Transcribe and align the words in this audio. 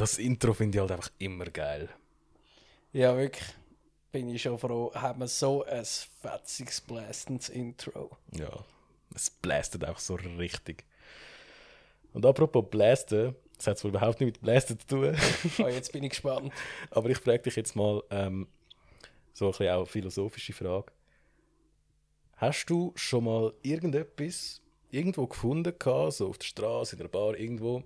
das 0.00 0.18
Intro 0.18 0.54
finde 0.54 0.76
ich 0.76 0.80
halt 0.80 0.92
einfach 0.92 1.10
immer 1.18 1.44
geil. 1.44 1.88
Ja, 2.92 3.16
wirklich. 3.16 3.46
Bin 4.12 4.28
ich 4.28 4.42
schon 4.42 4.58
froh, 4.58 4.92
haben 4.94 5.20
wir 5.20 5.28
so 5.28 5.64
ein 5.64 5.84
fetziges, 5.84 6.80
blastendes 6.80 7.48
Intro. 7.48 8.16
Ja, 8.32 8.64
es 9.14 9.30
blästet 9.30 9.84
einfach 9.84 10.00
so 10.00 10.14
richtig. 10.14 10.84
Und 12.12 12.26
apropos 12.26 12.64
Blästen, 12.68 13.36
das 13.56 13.68
hat 13.68 13.84
wohl 13.84 13.90
überhaupt 13.90 14.20
nichts 14.20 14.38
mit 14.38 14.42
Blästen 14.42 14.80
zu 14.80 14.86
tun. 14.86 15.16
oh, 15.58 15.68
jetzt 15.68 15.92
bin 15.92 16.02
ich 16.02 16.10
gespannt. 16.10 16.52
Aber 16.90 17.10
ich 17.10 17.18
frage 17.18 17.42
dich 17.42 17.54
jetzt 17.54 17.76
mal 17.76 18.02
ähm, 18.10 18.48
so 19.32 19.46
ein 19.46 19.50
bisschen 19.52 19.68
auch 19.68 19.76
eine 19.76 19.86
philosophische 19.86 20.52
Frage. 20.52 20.92
Hast 22.36 22.66
du 22.66 22.92
schon 22.96 23.24
mal 23.24 23.52
irgendetwas 23.62 24.60
irgendwo 24.90 25.26
gefunden, 25.26 25.78
gehabt, 25.78 26.14
so 26.14 26.28
auf 26.28 26.38
der 26.38 26.46
Straße, 26.46 26.96
in 26.96 27.02
der 27.02 27.08
Bar, 27.08 27.38
irgendwo, 27.38 27.84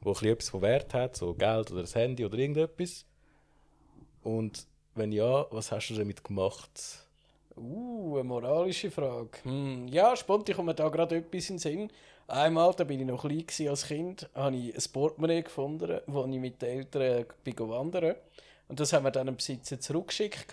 wo 0.00 0.12
etwas 0.12 0.48
von 0.48 0.62
Wert 0.62 0.94
hat, 0.94 1.16
so 1.16 1.34
Geld 1.34 1.70
oder 1.70 1.82
das 1.82 1.94
Handy 1.94 2.24
oder 2.24 2.38
irgendetwas? 2.38 3.04
Und 4.22 4.66
wenn 4.94 5.12
ja, 5.12 5.46
was 5.50 5.72
hast 5.72 5.88
du 5.88 5.94
damit 5.94 6.22
gemacht? 6.22 7.06
Uh, 7.56 8.16
eine 8.16 8.24
moralische 8.24 8.90
Frage. 8.90 9.30
Hm, 9.42 9.88
ja, 9.88 10.14
spontan 10.16 10.54
kommt 10.54 10.66
mir 10.66 10.74
da 10.74 10.88
gerade 10.88 11.16
etwas 11.16 11.50
in 11.50 11.56
den 11.56 11.58
Sinn. 11.58 11.92
Einmal, 12.26 12.74
da 12.74 12.84
bin 12.84 13.00
ich 13.00 13.06
noch 13.06 13.22
klein 13.22 13.68
als 13.68 13.86
Kind, 13.86 14.28
habe 14.34 14.54
ich 14.54 14.74
ein 14.74 14.92
Portemonnaie 14.92 15.42
gefunden, 15.42 16.00
wo 16.06 16.24
ich 16.26 16.38
mit 16.38 16.60
den 16.60 16.78
Eltern 16.80 17.24
bin 17.42 17.58
wandern 17.58 18.16
Und 18.68 18.78
das 18.78 18.92
haben 18.92 19.04
wir 19.04 19.10
dann 19.10 19.26
dem 19.26 19.36
Besitzer 19.36 19.80
zurückgeschickt. 19.80 20.52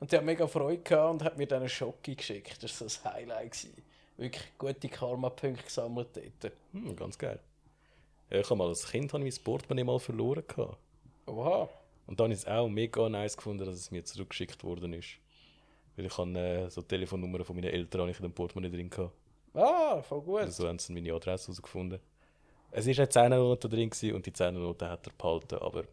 Und 0.00 0.10
der 0.10 0.20
hat 0.20 0.26
mega 0.26 0.46
Freude 0.46 0.82
gehabt 0.82 1.12
und 1.12 1.22
hat 1.22 1.38
mir 1.38 1.46
dann 1.46 1.60
einen 1.60 1.68
Schocki 1.68 2.14
geschickt. 2.14 2.62
Das 2.62 2.80
war 2.80 2.88
so 2.88 3.00
ein 3.04 3.14
Highlight. 3.14 3.52
Gewesen. 3.52 3.82
Wirklich 4.16 4.58
gute 4.58 4.88
Karma-Punkte 4.88 5.64
gesammelt 5.64 6.08
dort. 6.14 6.52
Hm, 6.72 6.96
ganz 6.96 7.18
geil. 7.18 7.38
Ja, 8.32 8.40
ich 8.40 8.48
habe 8.48 8.56
mal 8.56 8.68
als 8.68 8.90
Kind 8.90 9.12
habe 9.12 9.28
ich 9.28 9.34
mein 9.34 9.44
Portemonnaie 9.44 9.84
mal 9.84 9.98
verloren. 9.98 10.42
Gehabt. 10.48 10.78
Oha. 11.26 11.68
Und 12.06 12.18
dann 12.18 12.30
ich 12.30 12.38
es 12.38 12.46
auch 12.46 12.66
mega 12.66 13.06
nice 13.10 13.36
gefunden, 13.36 13.66
dass 13.66 13.74
es 13.74 13.90
mir 13.90 14.02
zurückgeschickt 14.04 14.64
worden 14.64 14.94
ist. 14.94 15.18
Weil 15.96 16.06
ich 16.06 16.16
habe 16.16 16.38
äh, 16.38 16.70
so 16.70 16.80
Telefonnummern 16.80 17.44
von 17.44 17.54
meinen 17.54 17.68
Eltern 17.68 18.08
in 18.08 18.14
dem 18.14 18.32
Portemonnaie 18.32 18.70
drin 18.70 18.88
gehabt. 18.88 19.12
Ah, 19.52 20.00
voll 20.00 20.22
gut. 20.22 20.40
Also 20.40 20.62
so 20.62 20.68
haben 20.68 20.78
sie 20.78 20.94
meine 20.94 21.12
Adresse 21.12 21.48
herausgefunden. 21.48 22.00
Es 22.70 22.86
war 22.86 22.94
eine 22.96 23.58
10 23.58 23.70
drin 23.70 23.90
gewesen 23.90 24.14
und 24.14 24.24
die 24.24 24.32
10 24.32 24.56
hat 24.80 25.06
er 25.06 25.12
behalten, 25.18 25.56
aber... 25.56 25.84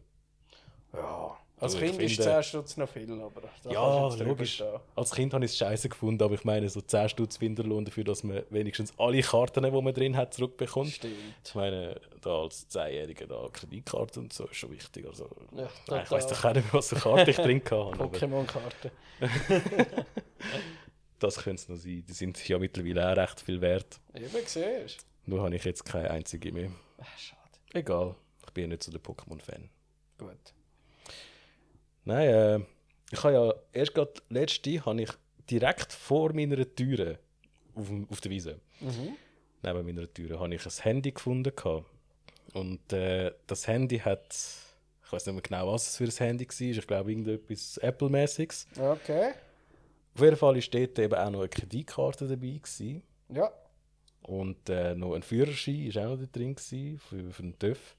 Ja, 0.94 1.36
als 1.60 1.74
also 1.74 1.78
Kind 1.84 1.96
finde, 1.96 2.04
ist 2.06 2.22
10 2.22 2.42
Stutz 2.42 2.76
noch 2.78 2.88
viel, 2.88 3.12
aber... 3.20 3.42
Ja, 3.70 4.08
logisch. 4.14 4.64
Als 4.96 5.10
Kind 5.10 5.34
habe 5.34 5.44
ich 5.44 5.50
es 5.50 5.58
scheiße 5.58 5.90
gefunden, 5.90 6.22
aber 6.22 6.34
ich 6.34 6.44
meine, 6.44 6.70
so 6.70 6.80
10 6.80 7.10
Stutz 7.10 7.36
Finderlohn 7.36 7.84
dafür, 7.84 8.02
dass 8.02 8.24
man 8.24 8.42
wenigstens 8.48 8.94
alle 8.98 9.20
Karten, 9.20 9.64
die 9.64 9.70
man 9.70 9.92
drin 9.92 10.16
hat, 10.16 10.32
zurückbekommt. 10.32 10.90
Stimmt. 10.90 11.14
Ich 11.44 11.54
meine, 11.54 12.00
da 12.22 12.42
als 12.44 12.66
10-Jähriger, 12.70 13.26
da 13.26 13.46
Kreditkarte 13.52 14.20
und 14.20 14.32
so 14.32 14.46
ist 14.46 14.56
schon 14.56 14.70
wichtig. 14.70 15.06
Also, 15.06 15.28
ja, 15.54 15.68
nein, 15.88 16.02
ich 16.04 16.10
weiß 16.10 16.28
doch 16.28 16.44
auch 16.46 16.54
nicht, 16.54 16.72
was 16.72 16.88
für 16.88 16.96
Karte 16.96 17.30
ich 17.30 17.36
drin 17.36 17.60
habe. 17.70 18.04
Pokémon-Karte. 18.04 18.90
das 21.18 21.36
könnte 21.36 21.62
es 21.62 21.68
noch 21.68 21.76
sein. 21.76 22.02
Die 22.08 22.12
sind 22.14 22.48
ja 22.48 22.58
mittlerweile 22.58 23.12
auch 23.12 23.16
recht 23.18 23.38
viel 23.38 23.60
wert. 23.60 24.00
Eben, 24.14 24.30
siehst 24.46 25.04
Nur 25.26 25.42
habe 25.42 25.54
ich 25.54 25.64
jetzt 25.64 25.84
keine 25.84 26.10
einzige 26.10 26.52
mehr. 26.52 26.70
Ach, 26.98 27.18
schade. 27.18 27.40
Egal, 27.74 28.14
ich 28.46 28.52
bin 28.54 28.62
ja 28.62 28.68
nicht 28.68 28.82
so 28.82 28.90
der 28.90 29.02
Pokémon-Fan. 29.02 29.68
Gut. 30.16 30.54
Nein, 32.04 32.28
äh, 32.28 32.60
ich 33.10 33.22
habe 33.22 33.34
ja 33.34 33.54
erst 33.72 33.94
gerade 33.94 34.12
letzte 34.28 34.84
habe 34.84 35.02
ich 35.02 35.10
direkt 35.50 35.92
vor 35.92 36.32
meiner 36.32 36.64
Türe 36.74 37.18
auf, 37.74 37.88
auf 38.10 38.20
der 38.20 38.30
Wiese, 38.30 38.60
mhm. 38.80 39.16
neben 39.62 39.86
meiner 39.86 40.12
Türe, 40.12 40.38
habe 40.38 40.54
ich 40.54 40.64
ein 40.64 40.82
Handy 40.82 41.12
gefunden. 41.12 41.54
Gehabt. 41.54 41.86
Und 42.52 42.92
äh, 42.92 43.32
das 43.46 43.66
Handy 43.66 43.98
hat, 43.98 44.34
ich 45.04 45.12
weiß 45.12 45.26
nicht 45.26 45.34
mehr 45.34 45.42
genau, 45.42 45.72
was 45.72 45.88
es 45.88 45.96
für 45.96 46.04
ein 46.04 46.26
Handy 46.28 46.46
war, 46.46 46.60
ich 46.60 46.86
glaube 46.86 47.10
irgendetwas 47.12 47.78
Apple-mäßiges. 47.78 48.66
Okay. 48.78 49.32
Auf 50.14 50.20
jeden 50.22 50.36
Fall 50.36 50.54
war 50.54 50.60
dort 50.60 50.98
eben 50.98 51.14
auch 51.14 51.30
noch 51.30 51.38
eine 51.40 51.48
Kreditkarte 51.48 52.26
dabei. 52.26 52.58
Gewesen. 52.62 53.02
Ja. 53.28 53.50
Und 54.22 54.68
äh, 54.68 54.94
noch 54.94 55.14
ein 55.14 55.22
Führerschein 55.22 55.94
war 55.94 56.04
auch 56.04 56.10
noch 56.10 56.18
da 56.18 56.26
drin 56.26 56.54
gewesen, 56.54 56.98
für, 56.98 57.30
für 57.30 57.42
den 57.42 57.58
TÜV. 57.58 57.96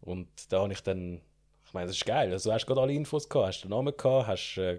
Und 0.00 0.28
da 0.50 0.62
habe 0.62 0.72
ich 0.72 0.82
dann, 0.82 1.20
meine, 1.74 1.88
das 1.88 1.96
ist 1.96 2.06
geil. 2.06 2.32
Also, 2.32 2.50
du 2.50 2.54
hast 2.54 2.66
gerade 2.66 2.80
alle 2.80 2.92
Infos 2.92 3.28
gehabt, 3.28 3.48
hast 3.48 3.62
den 3.64 3.70
Namen 3.70 3.94
gehabt, 3.96 4.26
hast 4.26 4.58
äh, 4.58 4.78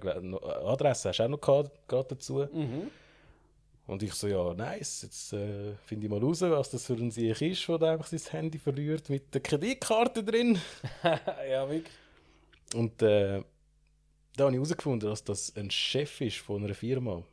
Adresse 0.65 1.09
hast 1.09 1.21
auch 1.21 1.27
noch 1.27 1.41
gehabt, 1.41 1.87
gerade 1.87 2.07
dazu. 2.09 2.47
Mhm. 2.51 2.89
Und 3.87 4.01
ich 4.01 4.13
so, 4.13 4.27
ja, 4.27 4.53
nice, 4.55 5.03
jetzt 5.03 5.33
äh, 5.33 5.75
finde 5.85 6.05
ich 6.05 6.11
mal 6.11 6.19
raus, 6.19 6.41
was 6.41 6.71
das 6.71 6.87
für 6.87 6.93
ein 6.93 7.11
Sieg 7.11 7.39
ist, 7.39 7.67
der 7.67 7.81
einfach 7.83 8.07
sein 8.07 8.21
Handy 8.31 8.57
verliert 8.57 9.09
mit 9.09 9.31
der 9.33 9.41
Kreditkarte 9.41 10.23
drin. 10.23 10.59
ja, 11.03 11.69
wirklich. 11.69 11.93
Und 12.73 12.99
äh, 13.03 13.43
da 14.35 14.45
habe 14.45 14.51
ich 14.51 14.57
herausgefunden, 14.57 15.07
dass 15.07 15.23
das 15.23 15.55
ein 15.55 15.69
Chef 15.69 16.19
ist 16.21 16.37
von 16.37 16.63
einer 16.63 16.73
Firma. 16.73 17.23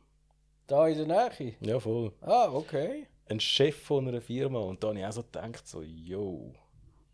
Da 0.67 0.87
in 0.87 1.07
der 1.07 1.07
Nähe? 1.07 1.55
Ja, 1.59 1.79
voll. 1.79 2.13
Ah, 2.21 2.49
okay. 2.51 3.07
Ein 3.27 3.39
Chef 3.39 3.75
von 3.75 4.07
einer 4.07 4.21
Firma. 4.21 4.59
Und 4.59 4.83
da 4.83 4.89
habe 4.89 4.99
ich 4.99 5.05
auch 5.05 5.11
so 5.11 5.23
gedacht, 5.23 5.67
so, 5.67 5.81
yo, 5.81 6.53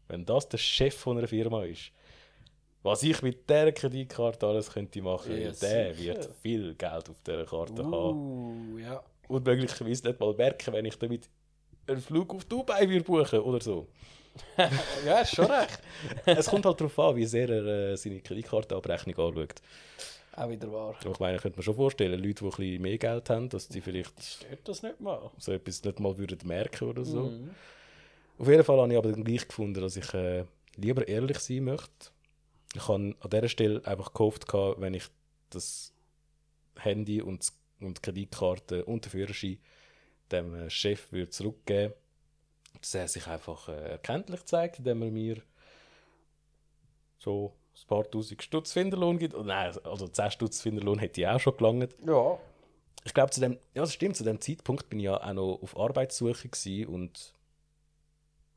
wenn 0.07 0.25
das 0.25 0.49
der 0.49 0.57
Chef 0.57 0.95
von 0.95 1.17
einer 1.17 1.27
Firma 1.27 1.63
ist, 1.63 1.91
was 2.83 3.03
ich 3.03 3.21
mit 3.21 3.49
dieser 3.49 3.71
Kreditkarte 3.71 4.47
alles 4.47 4.71
könnte 4.71 5.01
machen, 5.01 5.31
Ja, 5.31 5.51
der 5.51 5.93
sicher. 5.93 5.97
wird 5.97 6.29
viel 6.41 6.75
Geld 6.75 7.09
auf 7.09 7.21
dieser 7.25 7.45
Karte 7.45 7.83
haben. 7.83 8.73
Uh, 8.73 8.77
ja. 8.77 9.03
Und 9.27 9.45
möglicherweise 9.45 10.07
nicht 10.07 10.19
mal 10.19 10.33
merken, 10.33 10.73
wenn 10.73 10.85
ich 10.85 10.97
damit 10.97 11.29
einen 11.87 12.01
Flug 12.01 12.33
auf 12.33 12.45
Dubai 12.45 12.87
würde 12.89 13.03
buchen 13.03 13.39
oder 13.39 13.61
so. 13.61 13.87
ja, 15.05 15.19
ist 15.21 15.35
schon 15.35 15.45
recht. 15.45 15.79
es 16.25 16.47
kommt 16.47 16.65
halt 16.65 16.79
darauf 16.79 16.97
an, 16.99 17.15
wie 17.15 17.25
sehr 17.25 17.49
er 17.49 17.65
äh, 17.91 17.97
seine 17.97 18.21
Kreditkartenabrechnung 18.21 19.17
anschaut. 19.17 19.55
Auch 20.35 20.49
wieder 20.49 20.71
wahr. 20.71 20.95
Ich 21.03 21.19
meine, 21.19 21.35
ich 21.35 21.41
könnte 21.41 21.57
mir 21.59 21.63
schon 21.63 21.75
vorstellen, 21.75 22.13
Leute, 22.23 22.35
die 22.35 22.45
ein 22.45 22.49
bisschen 22.49 22.81
mehr 22.81 22.97
Geld 22.97 23.29
haben, 23.29 23.49
dass 23.49 23.67
die 23.67 23.81
vielleicht 23.81 24.23
Stört 24.23 24.67
das 24.67 24.83
nicht 24.83 25.01
mal? 25.01 25.29
so 25.37 25.51
etwas 25.51 25.83
nicht 25.83 25.99
mal 25.99 26.17
würden 26.17 26.39
merken 26.47 26.87
oder 26.89 27.03
so. 27.03 27.23
Mhm. 27.23 27.49
Auf 28.37 28.47
jeden 28.47 28.63
Fall 28.63 28.77
habe 28.79 28.91
ich 28.91 28.97
aber 28.97 29.11
dann 29.11 29.23
gleich 29.23 29.47
gefunden, 29.47 29.81
dass 29.81 29.97
ich 29.97 30.13
äh, 30.13 30.45
lieber 30.77 31.05
ehrlich 31.07 31.39
sein 31.39 31.65
möchte. 31.65 32.11
Ich 32.75 32.87
habe 32.87 33.15
an 33.19 33.29
dieser 33.29 33.49
Stelle 33.49 33.85
einfach 33.85 34.13
gehofft, 34.13 34.47
gehabt, 34.47 34.79
wenn 34.79 34.93
ich 34.93 35.05
das 35.49 35.93
Handy 36.77 37.21
und, 37.21 37.51
und 37.79 37.97
die 37.97 38.01
Kreditkarte 38.01 38.85
und 38.85 39.05
den 39.05 39.11
Führerschein 39.11 39.59
dem 40.31 40.53
äh, 40.53 40.69
Chef 40.69 41.11
würde 41.11 41.31
zurückgeben 41.31 41.93
dass 42.79 42.95
er 42.95 43.07
sich 43.07 43.27
einfach 43.27 43.67
äh, 43.69 43.91
erkenntlich 43.91 44.45
zeigt, 44.45 44.79
indem 44.79 45.01
er 45.01 45.11
mir 45.11 45.41
so 47.17 47.53
ein 47.75 47.87
paar 47.87 48.09
tausend 48.09 48.41
Stutz 48.41 48.71
Finderlohn 48.71 49.17
gibt. 49.17 49.35
Oh, 49.35 49.43
nein, 49.43 49.75
also 49.83 50.07
10 50.07 50.31
Stutz 50.31 50.61
Finderlohn 50.61 50.99
hätte 50.99 51.21
ich 51.21 51.27
auch 51.27 51.39
schon 51.39 51.57
gelangt. 51.57 51.95
Ja. 52.05 52.37
Ich 53.03 53.13
glaube, 53.13 53.31
zu 53.31 53.41
dem, 53.41 53.53
ja, 53.73 53.81
das 53.81 53.93
stimmt, 53.93 54.15
zu 54.15 54.23
dem 54.23 54.41
Zeitpunkt 54.41 54.89
bin 54.89 54.99
ich 54.99 55.05
ja 55.05 55.21
auch 55.21 55.33
noch 55.33 55.59
auf 55.61 55.77
Arbeitssuche 55.77 56.49
und 56.87 57.33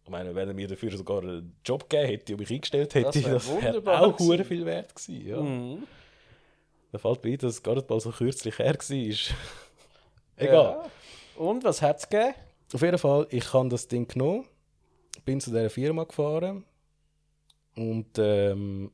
ich 0.04 0.10
meine, 0.10 0.34
wenn 0.34 0.48
er 0.48 0.54
mir 0.54 0.66
dafür 0.68 0.96
sogar 0.96 1.22
einen 1.22 1.54
Job 1.64 1.88
gegeben 1.88 2.08
hätte 2.08 2.32
und 2.34 2.40
mich 2.40 2.50
eingestellt 2.50 2.94
hätte, 2.94 3.06
Das 3.20 3.24
wär 3.24 3.32
das 3.34 3.48
wäre 3.48 3.56
wunderbar 3.62 4.02
auch 4.02 4.16
gewesen. 4.16 4.44
viel 4.44 4.66
wert 4.66 4.94
gewesen. 4.94 5.26
Ja. 5.28 5.40
Mhm. 5.40 5.82
Da 6.90 6.98
fällt 6.98 7.24
mir 7.24 7.30
ein, 7.32 7.38
dass 7.38 7.54
es 7.54 7.62
gar 7.62 7.74
nicht 7.74 7.88
mal 7.88 8.00
so 8.00 8.10
kürzlich 8.10 8.58
her 8.58 8.74
war. 8.74 8.76
Egal. 10.36 10.54
Ja. 10.64 10.90
Und 11.36 11.64
was 11.64 11.80
hat 11.80 11.98
es 12.00 12.08
gegeben? 12.08 12.34
Auf 12.74 12.82
jeden 12.82 12.98
Fall, 12.98 13.26
ich 13.30 13.52
habe 13.52 13.68
das 13.68 13.86
Ding 13.88 14.06
genommen, 14.08 14.46
bin 15.24 15.40
zu 15.40 15.50
dieser 15.50 15.70
Firma 15.70 16.04
gefahren 16.04 16.64
und 17.76 18.18
ähm, 18.18 18.90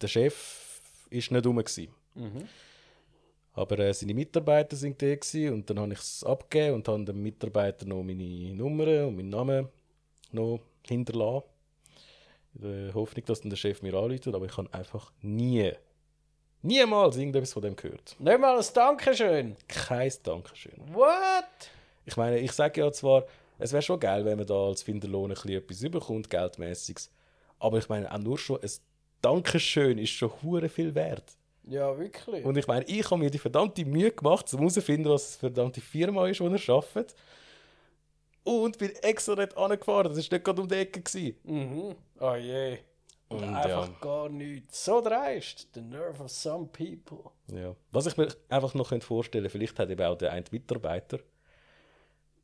der 0.00 0.08
Chef 0.08 0.80
war 1.10 1.16
nicht 1.16 1.46
rum. 1.46 1.56
Gewesen. 1.56 1.88
Mhm. 2.14 2.48
Aber 3.54 3.78
äh, 3.78 3.92
seine 3.94 4.14
Mitarbeiter 4.14 4.76
sind 4.76 5.00
da 5.02 5.14
gewesen, 5.14 5.52
und 5.54 5.68
dann 5.70 5.80
habe 5.80 5.92
ich 5.92 5.98
es 5.98 6.22
abgegeben 6.24 6.76
und 6.76 6.88
habe 6.88 7.04
dem 7.04 7.22
Mitarbeiter 7.22 7.86
noch 7.86 8.02
meine 8.02 8.54
Nummer 8.54 9.06
und 9.06 9.16
meinen 9.16 9.30
Namen 9.30 9.68
noch 10.32 10.60
hinterlassen. 10.86 11.46
In 12.54 12.86
der 12.86 12.94
Hoffnung, 12.94 13.24
dass 13.26 13.40
dann 13.40 13.50
der 13.50 13.56
Chef 13.56 13.82
mir 13.82 13.94
anruft, 13.94 14.26
aber 14.26 14.46
ich 14.46 14.56
habe 14.56 14.72
einfach 14.72 15.12
nie, 15.20 15.72
niemals 16.62 17.16
irgendetwas 17.16 17.52
von 17.52 17.62
dem 17.62 17.76
gehört. 17.76 18.16
Nicht 18.18 18.40
mal 18.40 18.58
ein 18.58 18.64
Dankeschön. 18.74 19.56
Kein 19.68 20.12
Dankeschön. 20.22 20.74
What? 20.92 21.44
Ich 22.04 22.16
meine, 22.16 22.38
ich 22.38 22.52
sage 22.52 22.80
ja 22.80 22.90
zwar, 22.90 23.24
es 23.58 23.72
wäre 23.72 23.82
schon 23.82 24.00
geil, 24.00 24.24
wenn 24.24 24.38
man 24.38 24.46
da 24.46 24.66
als 24.66 24.82
Finderlohn 24.82 25.30
ein 25.30 25.34
bisschen 25.34 25.50
etwas 25.50 25.82
überkommt, 25.82 26.30
geldmäßiges. 26.30 27.10
Aber 27.58 27.78
ich 27.78 27.88
meine, 27.88 28.12
auch 28.12 28.18
nur 28.18 28.38
schon 28.38 28.60
ein 28.62 28.70
Dankeschön 29.20 29.98
ist 29.98 30.10
schon 30.10 30.30
hure 30.42 30.68
viel 30.68 30.94
wert. 30.94 31.36
Ja, 31.64 31.98
wirklich. 31.98 32.44
Und 32.44 32.56
ich 32.56 32.66
meine, 32.66 32.84
ich 32.86 33.04
habe 33.04 33.18
mir 33.18 33.30
die 33.30 33.38
verdammte 33.38 33.84
Mühe 33.84 34.10
gemacht, 34.10 34.52
um 34.54 34.60
herauszufinden, 34.60 35.12
was 35.12 35.36
für 35.36 35.46
eine 35.46 35.54
verdammte 35.54 35.80
Firma 35.80 36.26
ist, 36.28 36.40
die 36.40 36.44
er 36.44 36.74
arbeitet. 36.74 37.14
Und 38.44 38.78
bin 38.78 38.90
extra 39.02 39.34
nicht 39.34 39.56
angefahren. 39.56 40.04
Das 40.04 40.16
war 40.16 40.36
nicht 40.36 40.44
gerade 40.44 40.62
um 40.62 40.68
die 40.68 40.74
Ecke. 40.76 41.00
Gewesen. 41.02 41.36
Mhm. 41.44 41.94
Oh 42.20 42.34
je. 42.34 42.78
Und, 43.28 43.42
Und, 43.42 43.54
einfach 43.56 43.88
ja. 43.88 43.94
gar 44.00 44.28
nichts. 44.30 44.84
So 44.86 45.00
dreist. 45.02 45.68
The 45.74 45.82
nerve 45.82 46.22
of 46.22 46.30
some 46.30 46.66
people. 46.66 47.30
Ja. 47.52 47.74
Was 47.92 48.06
ich 48.06 48.16
mir 48.16 48.28
einfach 48.48 48.72
noch 48.74 48.88
könnte 48.88 49.06
vorstellen 49.06 49.50
vielleicht 49.50 49.78
hat 49.78 49.90
eben 49.90 50.02
auch 50.06 50.16
der 50.16 50.32
ein 50.32 50.44
Mitarbeiter 50.50 51.18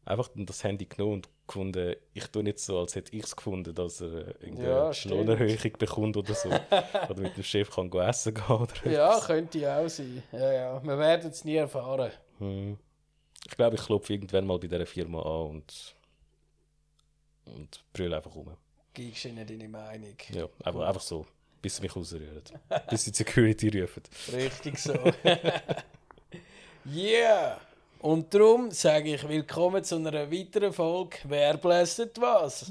einfach 0.06 0.28
das 0.34 0.62
Handy 0.64 0.84
genommen 0.86 1.14
und 1.14 1.28
gefunden, 1.46 1.96
ich 2.12 2.26
tue 2.26 2.42
nicht 2.42 2.58
so, 2.58 2.78
als 2.78 2.94
hätte 2.94 3.14
ich 3.16 3.24
es 3.24 3.36
gefunden, 3.36 3.74
dass 3.74 4.00
er 4.00 4.40
irgendeine 4.40 4.68
Ja. 4.68 4.90
Lohnerhöhung 5.06 5.72
bekommt 5.78 6.16
oder 6.16 6.34
so. 6.34 6.48
oder 7.08 7.20
mit 7.20 7.36
dem 7.36 7.42
Chef 7.42 7.70
kann 7.70 7.90
essen 7.92 8.34
gehen 8.34 8.44
oder 8.48 8.90
Ja, 8.90 9.12
etwas. 9.12 9.26
könnte 9.26 9.74
auch 9.74 9.88
sein. 9.88 10.22
Ja, 10.32 10.52
ja. 10.52 10.82
Wir 10.84 10.98
werden 10.98 11.30
es 11.30 11.44
nie 11.44 11.56
erfahren. 11.56 12.10
Hm. 12.38 12.78
Ich 13.46 13.56
glaube, 13.56 13.76
ich 13.76 13.82
klopfe 13.82 14.14
irgendwann 14.14 14.46
mal 14.46 14.58
bei 14.58 14.66
dieser 14.66 14.86
Firma 14.86 15.20
an 15.20 15.50
und, 15.50 15.94
und 17.46 17.84
brülle 17.92 18.16
einfach 18.16 18.34
um. 18.34 18.56
Gibst 18.92 19.24
ihnen 19.24 19.46
deine 19.46 19.68
Meinung. 19.68 20.16
Ja, 20.30 20.48
aber 20.62 20.88
einfach 20.88 21.00
so, 21.00 21.26
bis 21.60 21.76
sie 21.76 21.82
mich 21.82 21.94
rausrühren. 21.94 22.42
bis 22.90 23.04
sie 23.04 23.10
die 23.12 23.16
Security 23.18 23.80
rufen. 23.80 24.02
Richtig 24.32 24.78
so. 24.78 24.94
yeah! 26.86 27.60
Und 28.00 28.32
darum 28.34 28.70
sage 28.70 29.14
ich 29.14 29.26
willkommen 29.26 29.82
zu 29.82 29.96
einer 29.96 30.30
weiteren 30.30 30.72
Folge 30.72 31.16
Wer 31.24 31.56
bläst 31.56 32.20
was? 32.20 32.70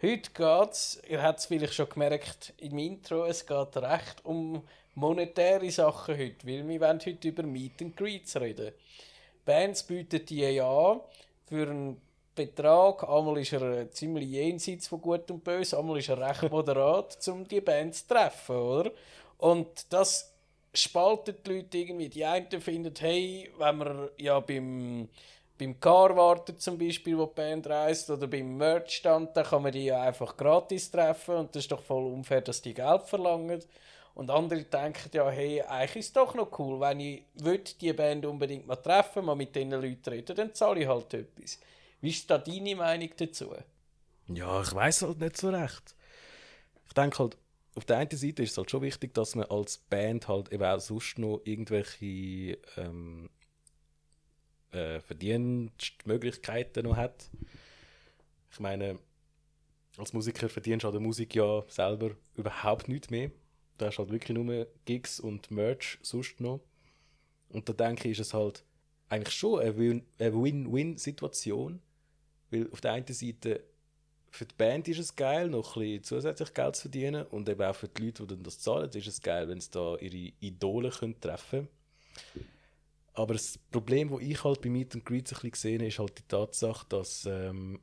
Heute 0.00 0.30
geht 0.30 0.70
es, 0.70 1.02
ihr 1.08 1.22
habt 1.22 1.40
es 1.40 1.46
vielleicht 1.46 1.74
schon 1.74 1.88
gemerkt 1.88 2.54
im 2.58 2.78
Intro, 2.78 3.24
es 3.24 3.44
geht 3.44 3.76
recht 3.76 4.24
um 4.24 4.62
monetäre 4.94 5.70
Sachen 5.70 6.16
heute, 6.16 6.46
weil 6.46 6.68
wir 6.68 6.80
wollen 6.80 7.00
heute 7.04 7.28
über 7.28 7.42
Meet 7.42 7.82
and 7.82 7.96
Greets 7.96 8.36
reden. 8.36 8.72
Bands 9.46 9.82
bieten 9.84 10.26
die 10.26 10.40
ja 10.40 10.68
an 10.68 11.00
für 11.46 11.70
einen 11.70 12.00
Betrag. 12.34 13.08
Einmal 13.08 13.38
ist 13.38 13.54
er 13.54 13.62
äh, 13.62 13.90
ziemlich 13.90 14.28
jenseits 14.28 14.88
von 14.88 15.00
Gut 15.00 15.30
und 15.30 15.42
Böse, 15.42 15.78
einmal 15.78 15.98
ist 15.98 16.10
er 16.10 16.20
recht 16.20 16.42
moderat, 16.50 17.16
um 17.28 17.48
die 17.48 17.62
Bands 17.62 18.06
zu 18.06 18.14
treffen, 18.14 18.56
oder? 18.56 18.92
Und 19.38 19.86
das 19.90 20.32
spaltet 20.74 21.46
die 21.46 21.54
Leute 21.54 21.78
irgendwie. 21.78 22.08
Die 22.08 22.24
einen 22.24 22.60
finden, 22.60 22.92
hey, 22.98 23.50
wenn 23.58 23.78
man 23.78 24.08
ja 24.18 24.38
beim, 24.40 25.08
beim 25.58 25.80
Car 25.80 26.14
wartet 26.16 26.60
zum 26.60 26.76
Beispiel, 26.78 27.16
wo 27.16 27.26
die 27.26 27.34
Band 27.34 27.66
reist, 27.66 28.10
oder 28.10 28.26
beim 28.26 28.56
Merchstand, 28.56 29.36
dann 29.36 29.44
kann 29.44 29.62
man 29.62 29.72
die 29.72 29.86
ja 29.86 30.02
einfach 30.02 30.36
gratis 30.36 30.90
treffen 30.90 31.36
und 31.36 31.54
das 31.54 31.64
ist 31.64 31.72
doch 31.72 31.82
voll 31.82 32.04
unfair, 32.12 32.42
dass 32.42 32.60
die 32.60 32.74
Geld 32.74 33.02
verlangen. 33.04 33.62
Und 34.16 34.30
andere 34.30 34.64
denken 34.64 35.10
ja, 35.12 35.28
hey, 35.28 35.60
eigentlich 35.60 35.96
ist 35.96 36.06
es 36.06 36.12
doch 36.14 36.34
noch 36.34 36.58
cool, 36.58 36.80
wenn 36.80 37.00
ich 37.00 37.22
will, 37.34 37.62
die 37.78 37.92
Band 37.92 38.24
unbedingt 38.24 38.66
mal 38.66 38.76
treffen, 38.76 39.26
mal 39.26 39.36
mit 39.36 39.54
diesen 39.54 39.72
Leuten 39.72 40.08
reden, 40.08 40.34
dann 40.34 40.54
zahle 40.54 40.80
ich 40.80 40.88
halt 40.88 41.12
etwas. 41.12 41.60
Wie 42.00 42.08
ist 42.08 42.30
da 42.30 42.38
deine 42.38 42.74
Meinung 42.74 43.10
dazu? 43.14 43.54
Ja, 44.28 44.62
ich 44.62 44.74
weiß 44.74 45.02
halt 45.02 45.20
nicht 45.20 45.36
so 45.36 45.50
recht. 45.50 45.94
Ich 46.86 46.94
denke 46.94 47.18
halt, 47.18 47.36
auf 47.74 47.84
der 47.84 47.98
einen 47.98 48.10
Seite 48.10 48.42
ist 48.42 48.52
es 48.52 48.56
halt 48.56 48.70
schon 48.70 48.80
wichtig, 48.80 49.12
dass 49.12 49.34
man 49.34 49.50
als 49.50 49.76
Band 49.76 50.28
halt 50.28 50.50
eben 50.50 50.64
auch 50.64 50.80
sonst 50.80 51.18
noch 51.18 51.42
irgendwelche 51.44 52.56
ähm, 52.78 53.28
äh, 54.72 54.98
Verdienstmöglichkeiten 55.00 56.84
noch 56.84 56.96
hat. 56.96 57.28
Ich 58.50 58.60
meine, 58.60 58.98
als 59.98 60.14
Musiker 60.14 60.48
verdienst 60.48 60.84
du 60.84 60.88
an 60.88 60.94
der 60.94 61.02
Musik 61.02 61.34
ja 61.34 61.64
selber 61.68 62.12
überhaupt 62.34 62.88
nichts 62.88 63.10
mehr. 63.10 63.30
Da 63.78 63.86
hast 63.86 63.98
halt 63.98 64.10
wirklich 64.10 64.36
nur 64.36 64.66
Gigs 64.84 65.20
und 65.20 65.50
Merch 65.50 65.98
sonst 66.02 66.40
noch. 66.40 66.60
Und 67.48 67.68
da 67.68 67.72
denke 67.72 68.08
ich, 68.08 68.18
ist 68.18 68.28
es 68.28 68.34
halt 68.34 68.64
eigentlich 69.08 69.34
schon 69.34 69.60
eine 69.60 70.02
Win-Win-Situation. 70.18 71.80
Weil 72.50 72.70
auf 72.70 72.80
der 72.80 72.92
einen 72.92 73.06
Seite 73.06 73.64
für 74.30 74.44
die 74.44 74.54
Band 74.56 74.88
ist 74.88 74.98
es 74.98 75.16
geil, 75.16 75.48
noch 75.48 75.76
ein 75.76 75.82
bisschen 75.82 76.04
zusätzlich 76.04 76.52
Geld 76.54 76.76
zu 76.76 76.82
verdienen. 76.82 77.26
Und 77.26 77.48
eben 77.48 77.62
auch 77.62 77.74
für 77.74 77.88
die 77.88 78.06
Leute, 78.06 78.26
die 78.26 78.34
dann 78.34 78.42
das 78.42 78.60
zahlen, 78.60 78.90
ist 78.90 79.06
es 79.06 79.20
geil, 79.20 79.48
wenn 79.48 79.60
sie 79.60 79.70
da 79.70 79.96
ihre 79.96 80.32
Idole 80.40 80.90
können 80.90 81.20
treffen 81.20 81.50
können. 81.50 81.68
Aber 83.16 83.32
das 83.32 83.58
Problem, 83.70 84.10
das 84.10 84.20
ich 84.20 84.44
halt 84.44 84.60
bei 84.60 84.68
Meet 84.68 84.94
and 84.94 85.04
Greets 85.06 85.32
ein 85.32 85.36
bisschen 85.36 85.50
gesehen 85.50 85.78
habe, 85.80 85.88
ist 85.88 85.98
halt 85.98 86.18
die 86.18 86.28
Tatsache, 86.28 86.86
dass 86.88 87.24
ähm, 87.24 87.80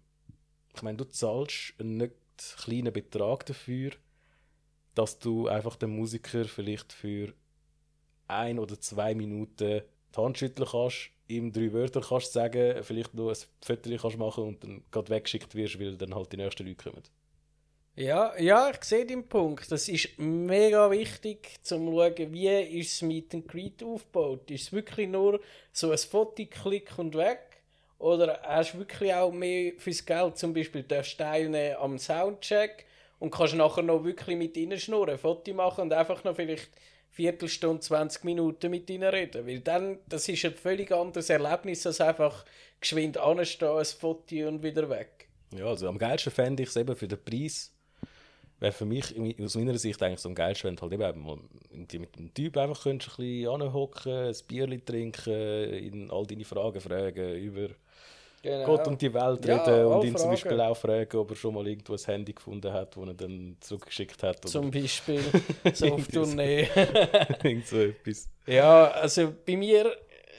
ich 0.76 0.82
meine, 0.84 0.98
du 0.98 1.06
zahlst 1.06 1.74
einen 1.80 1.98
nicht 1.98 2.14
kleinen 2.58 2.94
Betrag 2.94 3.46
dafür, 3.46 3.92
dass 4.96 5.20
du 5.20 5.48
einfach 5.48 5.76
den 5.76 5.96
Musiker 5.96 6.46
vielleicht 6.46 6.94
für 6.94 7.34
ein 8.28 8.60
oder 8.60 8.80
zwei 8.80 9.16
Minuten 9.16 9.82
die 10.16 10.22
Hand 10.22 10.38
schütteln 10.38 10.68
kannst, 10.70 11.12
ihm 11.28 11.52
drei 11.52 11.74
Wörter 11.74 12.02
kannst 12.02 12.34
sagen, 12.34 12.84
vielleicht 12.84 13.14
noch 13.14 13.30
ein 13.30 13.38
Foto 13.62 13.98
kannst 13.98 14.18
machen 14.18 14.44
und 14.44 14.64
dann 14.64 14.84
gerade 14.92 15.10
weggeschickt 15.10 15.56
wirst, 15.56 15.80
weil 15.80 15.98
dann 15.98 16.16
halt 16.16 16.32
die 16.32 16.38
nächsten 16.38 16.68
Leute 16.68 16.90
kommen. 16.92 17.04
Ja, 17.96 18.36
ja, 18.40 18.72
ich 18.72 18.84
sehe 18.84 19.06
den 19.06 19.28
Punkt. 19.28 19.72
Das 19.72 19.88
ist 19.88 20.18
mega 20.18 20.90
wichtig, 20.90 21.60
zum 21.62 21.86
zu 21.86 21.92
schauen, 21.92 22.34
wie 22.34 22.48
ist 22.48 22.94
das 22.94 23.02
Meet 23.08 23.36
and 23.36 23.48
Greet 23.48 23.84
aufgebaut. 23.84 24.50
Ist 24.50 24.64
es 24.64 24.74
wirklich 24.74 25.08
nur 25.08 25.40
so 25.72 25.92
ein 25.92 25.98
Foto, 26.00 26.44
Klick 26.46 26.98
und 26.98 27.16
weg? 27.16 27.62
Oder 28.00 28.42
hast 28.44 28.74
du 28.74 28.80
wirklich 28.80 29.14
auch 29.14 29.32
mehr 29.32 29.74
fürs 29.78 30.04
Geld? 30.04 30.38
Zum 30.38 30.54
Beispiel 30.54 30.84
darfst 30.84 31.14
du 31.14 31.24
teilnehmen 31.24 31.76
am 31.80 32.00
Soundcheck 32.00 32.88
und 33.24 33.32
kannst 33.32 33.56
nachher 33.56 33.84
noch 33.84 34.04
wirklich 34.04 34.36
mit 34.36 34.58
ihnen 34.58 34.78
schnurren, 34.78 35.18
Foto 35.18 35.54
machen 35.54 35.84
und 35.84 35.94
einfach 35.94 36.26
noch 36.26 36.36
vielleicht 36.36 36.70
Viertelstunde, 37.10 37.80
20 37.80 38.26
Minuten 38.26 38.70
mit 38.70 38.90
ihnen 38.90 39.08
reden. 39.08 39.48
Weil 39.48 39.62
dann, 39.62 40.00
das 40.10 40.28
ist 40.28 40.44
ein 40.44 40.54
völlig 40.54 40.92
anderes 40.92 41.30
Erlebnis, 41.30 41.88
als 41.88 42.02
einfach 42.02 42.44
geschwind 42.82 43.18
anstehen, 43.18 43.78
ein 43.78 43.86
Foto 43.86 44.36
und 44.50 44.62
wieder 44.62 44.90
weg. 44.90 45.30
Ja, 45.56 45.68
also 45.68 45.88
am 45.88 45.98
geilsten 45.98 46.34
fände 46.34 46.64
ich 46.64 46.70
es 46.70 46.76
eben 46.76 46.98
für 46.98 47.08
den 47.08 47.24
Preis. 47.24 47.74
Wäre 48.60 48.74
für 48.74 48.86
mich 48.86 49.18
aus 49.42 49.56
meiner 49.56 49.78
Sicht 49.78 50.04
eigentlich 50.04 50.20
so 50.20 50.28
am 50.28 50.36
geilsten, 50.36 50.68
wenn 50.68 50.76
du 50.76 50.82
halt 50.82 50.92
eben 50.92 51.24
mal 51.24 51.40
mit 51.72 51.94
dem 51.94 52.34
Typ 52.34 52.58
einfach 52.58 52.84
könntest, 52.84 53.18
ein 53.20 53.26
bisschen 53.26 53.48
anhocken, 53.48 54.12
ein 54.12 54.36
Bierchen 54.50 54.86
trinken, 54.86 55.74
ihn 55.76 56.12
all 56.12 56.26
deine 56.26 56.44
Fragen 56.44 56.82
fragen 56.82 57.36
über 57.36 57.70
Genau. 58.44 58.66
Gott 58.66 58.88
und 58.88 59.02
die 59.02 59.14
Welt 59.14 59.46
Ja, 59.46 59.64
reden 59.64 59.86
und 59.86 60.04
ihn 60.06 60.18
zum. 60.18 60.30
Beispiel 60.30 60.60
auch 60.60 60.76
fragen, 60.76 61.18
ob 61.18 61.30
er 61.30 61.36
schon 61.38 61.54
mal 61.54 61.66
irgendwo 61.66 61.94
ein 61.94 62.00
Handy 62.06 62.34
gefunden 62.34 62.74
hat, 62.74 62.98
das 62.98 63.08
er 63.08 63.14
dann 63.14 63.56
zurückgeschickt 63.62 64.22
hat. 64.22 64.40
Oder 64.40 64.48
Zum 64.50 64.70
Beispiel 64.72 65.22
so 65.74 65.94
auf. 65.94 66.08
Tournee. 66.10 66.68
irgend 67.44 67.66
so 67.66 67.80
etwas. 67.80 68.28
ja, 68.46 68.92
also 68.92 69.34
bei 69.46 69.56
mir 69.56 69.96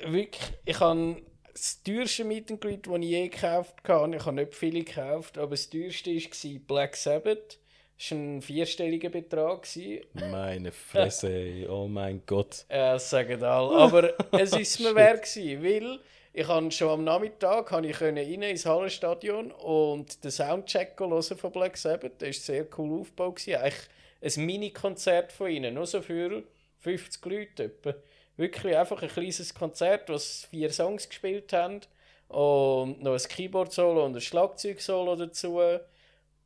wirklich, 0.07 0.43
ich 0.67 0.79
habe 0.81 1.17
das 1.55 1.83
teuerste 1.83 2.25
Meet 2.25 2.51
and 2.51 2.61
Greet, 2.61 2.87
das 2.87 2.95
ich 2.99 3.05
je 3.05 3.29
gekauft 3.29 3.75
habe. 3.89 4.17
Ich 4.17 4.27
habe 4.27 4.37
nicht 4.37 4.55
viele 4.55 4.85
gekauft, 4.85 5.39
aber 5.39 5.53
das 5.53 5.71
teuerste 5.71 6.11
war 6.15 6.61
Black 6.67 6.97
Sabbath. 6.97 7.59
Das 7.97 8.11
war 8.11 8.19
ein 8.19 8.43
vierstelliger 8.43 9.09
Betrag. 9.09 9.67
Meine 10.13 10.73
Fresse, 10.73 11.67
oh 11.71 11.87
mein 11.89 12.21
Gott. 12.27 12.67
Ja, 12.69 12.95
das 12.95 13.09
sagen 13.09 13.43
alle. 13.43 13.77
Aber 13.77 14.13
es 14.33 14.53
war 14.53 14.61
es 14.61 14.79
mir 14.81 14.95
wert, 14.95 15.25
weil 15.37 16.01
ich 16.37 16.49
habe 16.49 16.69
schon 16.73 16.89
am 16.89 17.05
Nachmittag 17.05 17.71
habe 17.71 17.87
ich 17.87 18.01
rein 18.01 18.17
ins 18.17 18.67
Hallenstadion 18.67 19.53
und 19.53 20.25
den 20.25 20.33
Soundcheck 20.33 20.99
hören 20.99 21.23
von 21.23 21.53
Black 21.53 21.77
Sabbath. 21.77 22.21
Der 22.21 22.29
war 22.29 22.33
sehr 22.33 22.67
cool 22.77 23.01
aufgebaut. 23.01 23.37
gewesen. 23.37 23.61
Eigentlich 23.61 24.37
ein 24.39 24.45
Mini-Konzert 24.45 25.31
von 25.31 25.49
ihnen, 25.49 25.75
nur 25.75 25.87
so 25.87 26.03
für 26.03 26.43
50 26.81 27.25
Leute. 27.27 27.65
Etwa. 27.65 27.95
Wirklich 28.37 28.77
einfach 28.77 29.01
ein 29.01 29.09
kleines 29.11 29.55
Konzert, 29.55 30.09
was 30.09 30.49
vier 30.51 30.73
Songs 30.73 31.09
gespielt 31.09 31.53
haben 31.53 31.83
und 32.27 33.01
noch 33.01 33.13
ein 33.13 33.29
Keyboard-Solo 33.29 34.05
und 34.05 34.17
ein 34.17 34.21
Schlagzeug-Solo 34.21 35.15
dazu. 35.15 35.61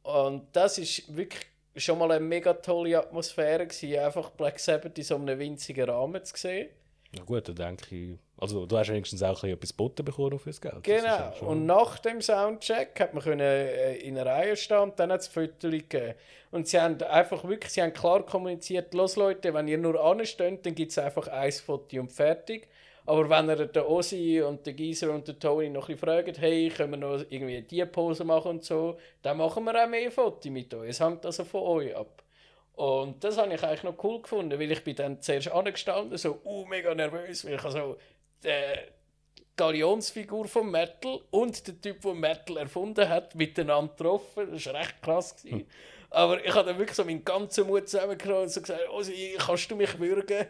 Und 0.03 0.49
das 0.53 0.77
ist 0.77 1.17
wirklich 1.17 1.47
schon 1.77 1.99
mal 1.99 2.13
eine 2.13 2.23
mega 2.23 2.53
tolle 2.53 2.99
Atmosphäre 2.99 3.67
gewesen, 3.67 3.99
einfach 3.99 4.29
Black 4.33 4.61
Sabbath 4.61 4.99
in 4.99 5.05
so 5.05 5.15
einem 5.15 5.39
winzigen 5.39 5.89
Rahmen 5.89 6.23
zu 6.27 6.37
sehen. 6.37 6.69
Na 7.17 7.23
gut, 7.23 7.49
dann 7.49 7.57
denke 7.57 7.97
ich. 7.97 8.19
Also, 8.41 8.67
du 8.67 8.79
hast 8.79 8.89
wenigstens 8.91 9.23
auch 9.23 9.29
ein 9.29 9.33
bisschen 9.35 9.51
etwas 9.53 9.71
geboten 9.71 10.05
bekommen 10.05 10.39
fürs 10.39 10.61
Geld. 10.61 10.83
Genau. 10.85 11.33
schon- 11.39 11.49
Und 11.49 11.67
nach 11.67 11.99
dem 11.99 12.21
Soundcheck 12.23 12.99
hat 13.01 13.13
man 13.15 13.23
können, 13.23 13.41
äh, 13.41 13.97
in 13.97 14.17
einer 14.17 14.31
Reihe 14.31 14.57
stehen 14.57 14.79
und 14.79 14.99
dann 15.01 15.11
hat 15.13 15.21
es 15.23 15.29
Fotos 15.29 15.71
gegeben. 15.71 16.15
Und 16.51 16.69
sie 16.69 16.81
haben 16.81 17.03
einfach 17.03 17.45
wirklich, 17.45 17.73
sie 17.73 17.83
haben 17.83 17.93
klar 17.93 18.25
kommuniziert, 18.25 18.95
los 18.95 19.17
Leute, 19.17 19.53
wenn 19.55 19.67
ihr 19.69 19.79
nur 19.79 20.03
ansteht, 20.03 20.65
dann 20.65 20.75
gibt 20.75 20.93
es 20.93 20.99
einfach 20.99 21.27
ein 21.29 21.53
Foto 21.53 21.99
und 22.01 22.13
fertig. 22.13 22.69
Aber 23.07 23.29
wenn 23.31 23.49
ihr 23.49 23.67
den 23.67 23.83
Ossi 23.85 24.41
und 24.43 24.67
den 24.67 24.77
Geiser 24.77 25.11
und 25.13 25.27
den 25.27 25.41
Tony 25.41 25.71
noch 25.71 25.89
ein 25.89 25.97
fragt, 25.97 26.39
hey, 26.39 26.69
können 26.69 26.91
wir 26.93 26.97
noch 26.99 27.25
irgendwie 27.31 27.63
die 27.63 27.85
Pose 27.87 28.23
machen 28.23 28.51
und 28.51 28.65
so, 28.65 28.99
dann 29.23 29.39
machen 29.39 29.65
wir 29.65 29.83
auch 29.83 29.89
mehr 29.89 30.11
Fotos 30.11 30.51
mit 30.51 30.73
euch. 30.75 30.91
Es 30.91 31.01
hängt 31.01 31.25
also 31.25 31.45
von 31.45 31.63
euch 31.63 31.97
ab. 31.97 32.23
Und 32.77 33.25
das 33.25 33.37
habe 33.39 33.53
ich 33.55 33.63
eigentlich 33.63 33.83
noch 33.83 34.03
cool 34.05 34.23
gefunden, 34.23 34.61
weil 34.61 34.71
ich 34.71 34.85
bin 34.85 34.95
dann 34.95 35.21
zuerst 35.21 35.51
angestanden, 35.51 36.17
so 36.17 36.39
uh, 36.45 36.65
mega 36.67 36.95
nervös, 36.95 37.45
weil 37.45 37.55
ich 37.55 37.65
also 37.65 37.97
die 38.45 38.91
Galionsfigur 39.57 40.47
vom 40.47 40.71
Metal 40.71 41.21
und 41.31 41.67
der 41.67 41.81
Typ, 41.81 42.03
der 42.03 42.15
Metal 42.15 42.57
erfunden 42.59 43.09
hat, 43.09 43.35
miteinander 43.35 43.93
getroffen. 43.93 44.51
Das 44.53 44.67
war 44.67 44.75
recht 44.75 45.03
krass. 45.03 45.37
Gewesen. 45.37 45.67
Aber 46.11 46.43
ich 46.43 46.55
habe 46.55 46.71
dann 46.71 46.79
wirklich 46.79 46.97
so 46.97 47.05
meinen 47.05 47.23
ganzen 47.23 47.67
Mut 47.67 47.87
zusammengenommen 47.87 48.45
und 48.45 48.49
so 48.49 48.63
gesagt, 48.63 48.89
Osi, 48.91 49.37
kannst 49.39 49.71
du 49.71 49.77
mich 49.77 49.99
würgen? 49.99 50.47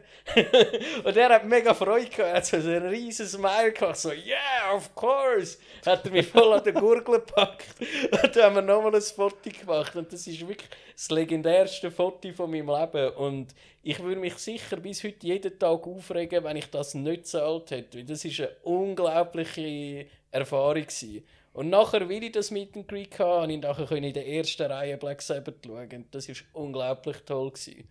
und 1.04 1.16
er 1.16 1.28
hat 1.30 1.44
mega 1.46 1.74
Freude 1.74 2.06
gehabt, 2.06 2.18
er 2.20 2.34
hat 2.34 2.46
so 2.46 2.56
ein 2.56 2.86
riesiges 2.86 3.32
Smile 3.32 3.72
gemacht, 3.72 3.96
so, 3.96 4.10
yeah, 4.10 4.72
of 4.72 4.94
course! 4.94 5.58
Hat 5.84 6.04
er 6.04 6.12
mich 6.12 6.28
voll 6.28 6.52
an 6.52 6.62
den 6.62 6.74
Gurgel 6.74 7.16
gepackt 7.16 7.74
und 7.80 8.36
dann 8.36 8.44
haben 8.44 8.54
wir 8.54 8.62
nochmal 8.62 8.94
ein 8.94 9.02
Foto 9.02 9.50
gemacht 9.50 9.96
und 9.96 10.12
das 10.12 10.28
ist 10.28 10.46
wirklich 10.46 10.70
das 10.94 11.10
legendärste 11.10 11.90
Foto 11.90 12.32
von 12.32 12.50
meinem 12.50 12.68
Leben 12.68 13.14
und 13.16 13.54
ich 13.82 13.98
würde 14.00 14.20
mich 14.20 14.34
sicher 14.34 14.76
bis 14.76 15.02
heute 15.02 15.26
jeden 15.26 15.58
Tag 15.58 15.86
aufregen, 15.86 16.44
wenn 16.44 16.56
ich 16.56 16.70
das 16.70 16.94
nicht 16.94 17.22
gezahlt 17.22 17.72
hätte, 17.72 17.98
weil 17.98 18.04
das 18.04 18.24
ist 18.24 18.38
eine 18.38 18.50
unglaubliche 18.62 20.06
Erfahrung 20.30 20.82
gewesen. 20.82 21.24
Und 21.58 21.70
nachher, 21.70 22.08
weil 22.08 22.22
ich 22.22 22.30
das 22.30 22.52
Meet 22.52 22.76
and 22.76 22.86
Greet 22.86 23.18
hatte, 23.18 23.40
konnte 23.40 23.52
ich 23.52 23.60
nachher 23.60 23.96
in 23.96 24.14
der 24.14 24.28
ersten 24.28 24.70
Reihe 24.70 24.96
Black 24.96 25.20
Sabbath 25.20 25.66
schauen. 25.66 25.88
Und 25.90 26.14
das 26.14 26.28
war 26.28 26.36
unglaublich 26.52 27.16
toll. 27.26 27.50
Gewesen. 27.50 27.88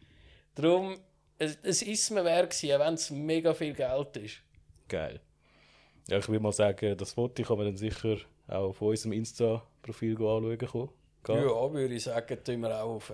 Darum, 0.55 0.97
es, 1.38 1.57
es 1.63 1.81
ist 1.81 2.09
mir 2.12 2.24
wert 2.24 2.51
gewesen, 2.51 2.75
auch 2.75 2.86
wenn 2.86 2.93
es 2.93 3.09
mega 3.09 3.53
viel 3.53 3.74
Geld 3.74 4.15
ist. 4.15 4.38
Geil. 4.88 5.19
Ja, 6.07 6.17
ich 6.17 6.29
würde 6.29 6.39
mal 6.39 6.53
sagen, 6.53 6.95
das 6.95 7.12
Foto 7.12 7.43
kann 7.43 7.57
man 7.57 7.65
dann 7.65 7.75
sicher 7.75 8.15
auch 8.47 8.69
auf 8.69 8.81
unserem 8.81 9.12
Insta-Profil 9.12 10.13
anschauen. 10.13 10.89
Kommen. 11.24 11.43
Ja, 11.43 11.74
würde 11.74 11.93
ich 11.93 12.03
sagen, 12.03 12.41
tun 12.41 12.62
wir 12.62 12.81
auch 12.81 12.95
auf. 12.95 13.13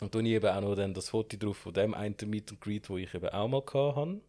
Und 0.00 0.12
dann 0.12 0.26
ich 0.26 0.32
eben 0.32 0.48
auch 0.48 0.60
noch 0.60 0.74
dann 0.74 0.92
das 0.92 1.10
Foto 1.10 1.36
drauf 1.36 1.58
von 1.58 1.72
dem 1.72 1.94
einen 1.94 2.16
Meet 2.24 2.50
and 2.50 2.60
Greet, 2.60 2.90
wo 2.90 2.96
ich 2.96 3.14
eben 3.14 3.28
auch 3.28 3.46
mal 3.46 3.62
hatte. 3.64 4.20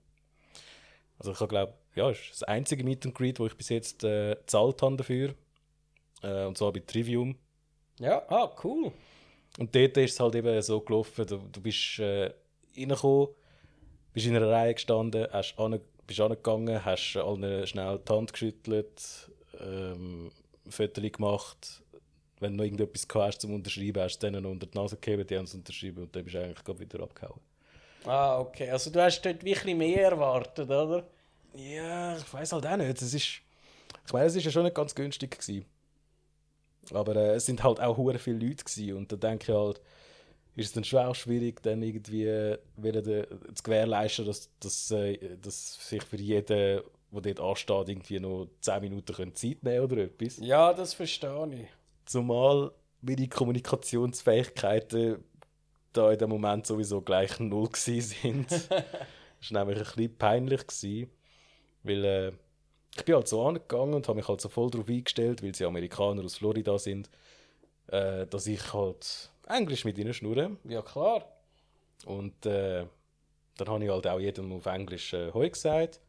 Also 1.17 1.31
ich 1.31 1.49
glaube, 1.49 1.73
ja, 1.97 2.11
ist 2.11 2.29
das 2.29 2.43
einzige 2.43 2.83
Meet 2.83 3.05
and 3.07 3.15
Greet, 3.15 3.39
wo 3.39 3.47
ich 3.47 3.55
bis 3.55 3.69
jetzt 3.69 4.03
äh, 4.03 4.35
gezahlt 4.35 4.81
habe 4.81 4.97
dafür. 4.97 5.33
Äh, 6.21 6.45
und 6.45 6.57
zwar 6.57 6.71
bei 6.71 6.79
Trivium. 6.79 7.35
Ja, 7.99 8.23
ah, 8.29 8.55
cool. 8.63 8.91
Und 9.57 9.75
dort 9.75 9.97
ist 9.97 10.13
es 10.13 10.19
halt 10.19 10.35
eben 10.35 10.61
so 10.61 10.79
gelaufen, 10.81 11.25
du, 11.25 11.37
du 11.51 11.61
bist 11.61 11.97
äh, 11.99 12.31
reingekommen, 12.77 13.29
bist 14.13 14.27
in 14.27 14.35
einer 14.35 14.49
Reihe 14.49 14.75
gestanden, 14.75 15.27
hast 15.31 15.57
an, 15.57 15.79
bist 16.05 16.19
angegangen, 16.19 16.85
hast 16.85 17.17
allen 17.17 17.65
schnell 17.65 17.99
die 18.07 18.13
Hand 18.13 18.31
geschüttelt, 18.31 19.31
ähm, 19.59 20.31
Fotos 20.69 21.11
gemacht. 21.11 21.83
Wenn 22.39 22.51
du 22.51 22.57
noch 22.57 22.65
irgendetwas 22.65 23.07
hast 23.15 23.41
zum 23.41 23.55
Unterschreiben, 23.55 24.03
hast 24.03 24.19
du 24.19 24.27
denen 24.27 24.45
unter 24.45 24.67
die 24.67 24.77
Nase 24.77 24.97
gegeben, 24.97 25.25
die 25.25 25.35
haben 25.35 25.45
es 25.45 25.55
unterschrieben 25.55 26.03
und 26.03 26.15
dann 26.15 26.23
bist 26.23 26.35
du 26.35 26.43
eigentlich 26.43 26.79
wieder 26.79 27.01
abgehauen. 27.01 27.41
Ah, 28.05 28.39
okay. 28.39 28.69
Also 28.69 28.91
du 28.91 29.01
hast 29.01 29.19
dort 29.21 29.43
wirklich 29.43 29.75
mehr 29.75 30.11
erwartet, 30.11 30.69
oder? 30.69 31.03
Ja, 31.57 32.17
ich 32.17 32.33
weiß 32.33 32.53
halt 32.53 32.65
auch 32.65 32.77
nicht. 32.77 33.01
Es 33.01 33.13
ist, 33.13 33.41
ich 34.05 34.13
meine, 34.13 34.25
es 34.25 34.35
ist 34.35 34.43
ja 34.43 34.51
schon 34.51 34.63
nicht 34.63 34.75
ganz 34.75 34.93
günstig 34.93 35.39
gewesen. 35.39 35.65
Aber 36.91 37.15
äh, 37.15 37.35
es 37.35 37.45
sind 37.45 37.63
halt 37.63 37.79
auch 37.79 37.97
hure 37.97 38.19
viele 38.19 38.45
Leute 38.47 38.63
gewesen. 38.63 38.95
und 38.95 39.11
da 39.11 39.15
denke 39.15 39.51
ich 39.51 39.57
halt, 39.57 39.81
ist 40.55 40.67
es 40.67 40.73
dann 40.73 40.83
schon 40.83 40.99
auch 40.99 41.15
schwierig, 41.15 41.61
dann 41.61 41.81
irgendwie 41.81 42.25
äh, 42.25 42.57
zu 43.53 43.63
gewährleisten, 43.63 44.25
dass, 44.25 44.49
dass, 44.59 44.91
äh, 44.91 45.37
dass 45.41 45.87
sich 45.87 46.03
für 46.03 46.17
jeden, 46.17 46.47
der 46.47 46.83
dort 47.11 47.39
ansteht, 47.39 47.89
irgendwie 47.89 48.19
noch 48.19 48.47
10 48.61 48.81
Minuten 48.81 49.13
können 49.13 49.35
Zeit 49.35 49.63
nehmen 49.63 49.83
oder 49.83 49.97
etwas. 49.97 50.37
Ja, 50.37 50.73
das 50.73 50.93
verstehe 50.93 51.49
ich. 51.53 51.67
Zumal 52.05 52.71
meine 53.01 53.27
Kommunikationsfähigkeiten 53.27 55.23
da 55.93 56.11
in 56.11 56.19
dem 56.19 56.29
Moment 56.29 56.65
sowieso 56.65 57.01
gleich 57.01 57.39
null 57.39 57.69
sind. 57.75 58.51
das 58.51 59.51
war 59.51 59.65
nämlich 59.65 59.79
ein 59.79 59.83
bisschen 59.83 60.17
peinlich. 60.17 60.67
Gewesen. 60.67 61.09
Weil 61.87 62.05
äh, 62.05 62.31
ich 62.95 63.05
bin 63.05 63.15
halt 63.15 63.27
so 63.27 63.45
angegangen 63.45 63.93
und 63.93 64.07
habe 64.07 64.17
mich 64.17 64.27
halt 64.27 64.41
so 64.41 64.49
voll 64.49 64.69
darauf 64.69 64.89
eingestellt, 64.89 65.43
weil 65.43 65.55
sie 65.55 65.65
Amerikaner 65.65 66.23
aus 66.23 66.37
Florida 66.37 66.77
sind, 66.77 67.09
äh, 67.87 68.25
dass 68.27 68.47
ich 68.47 68.73
halt 68.73 69.31
Englisch 69.47 69.85
mit 69.85 69.97
ihnen 69.97 70.13
schnurre. 70.13 70.57
Ja, 70.63 70.81
klar. 70.81 71.25
Und 72.05 72.45
äh, 72.45 72.85
dann 73.57 73.67
habe 73.67 73.83
ich 73.83 73.89
halt 73.89 74.07
auch 74.07 74.19
jedem 74.19 74.51
auf 74.51 74.65
Englisch 74.65 75.13
äh, 75.13 75.31
Hoi 75.33 75.49
gesagt. 75.49 75.99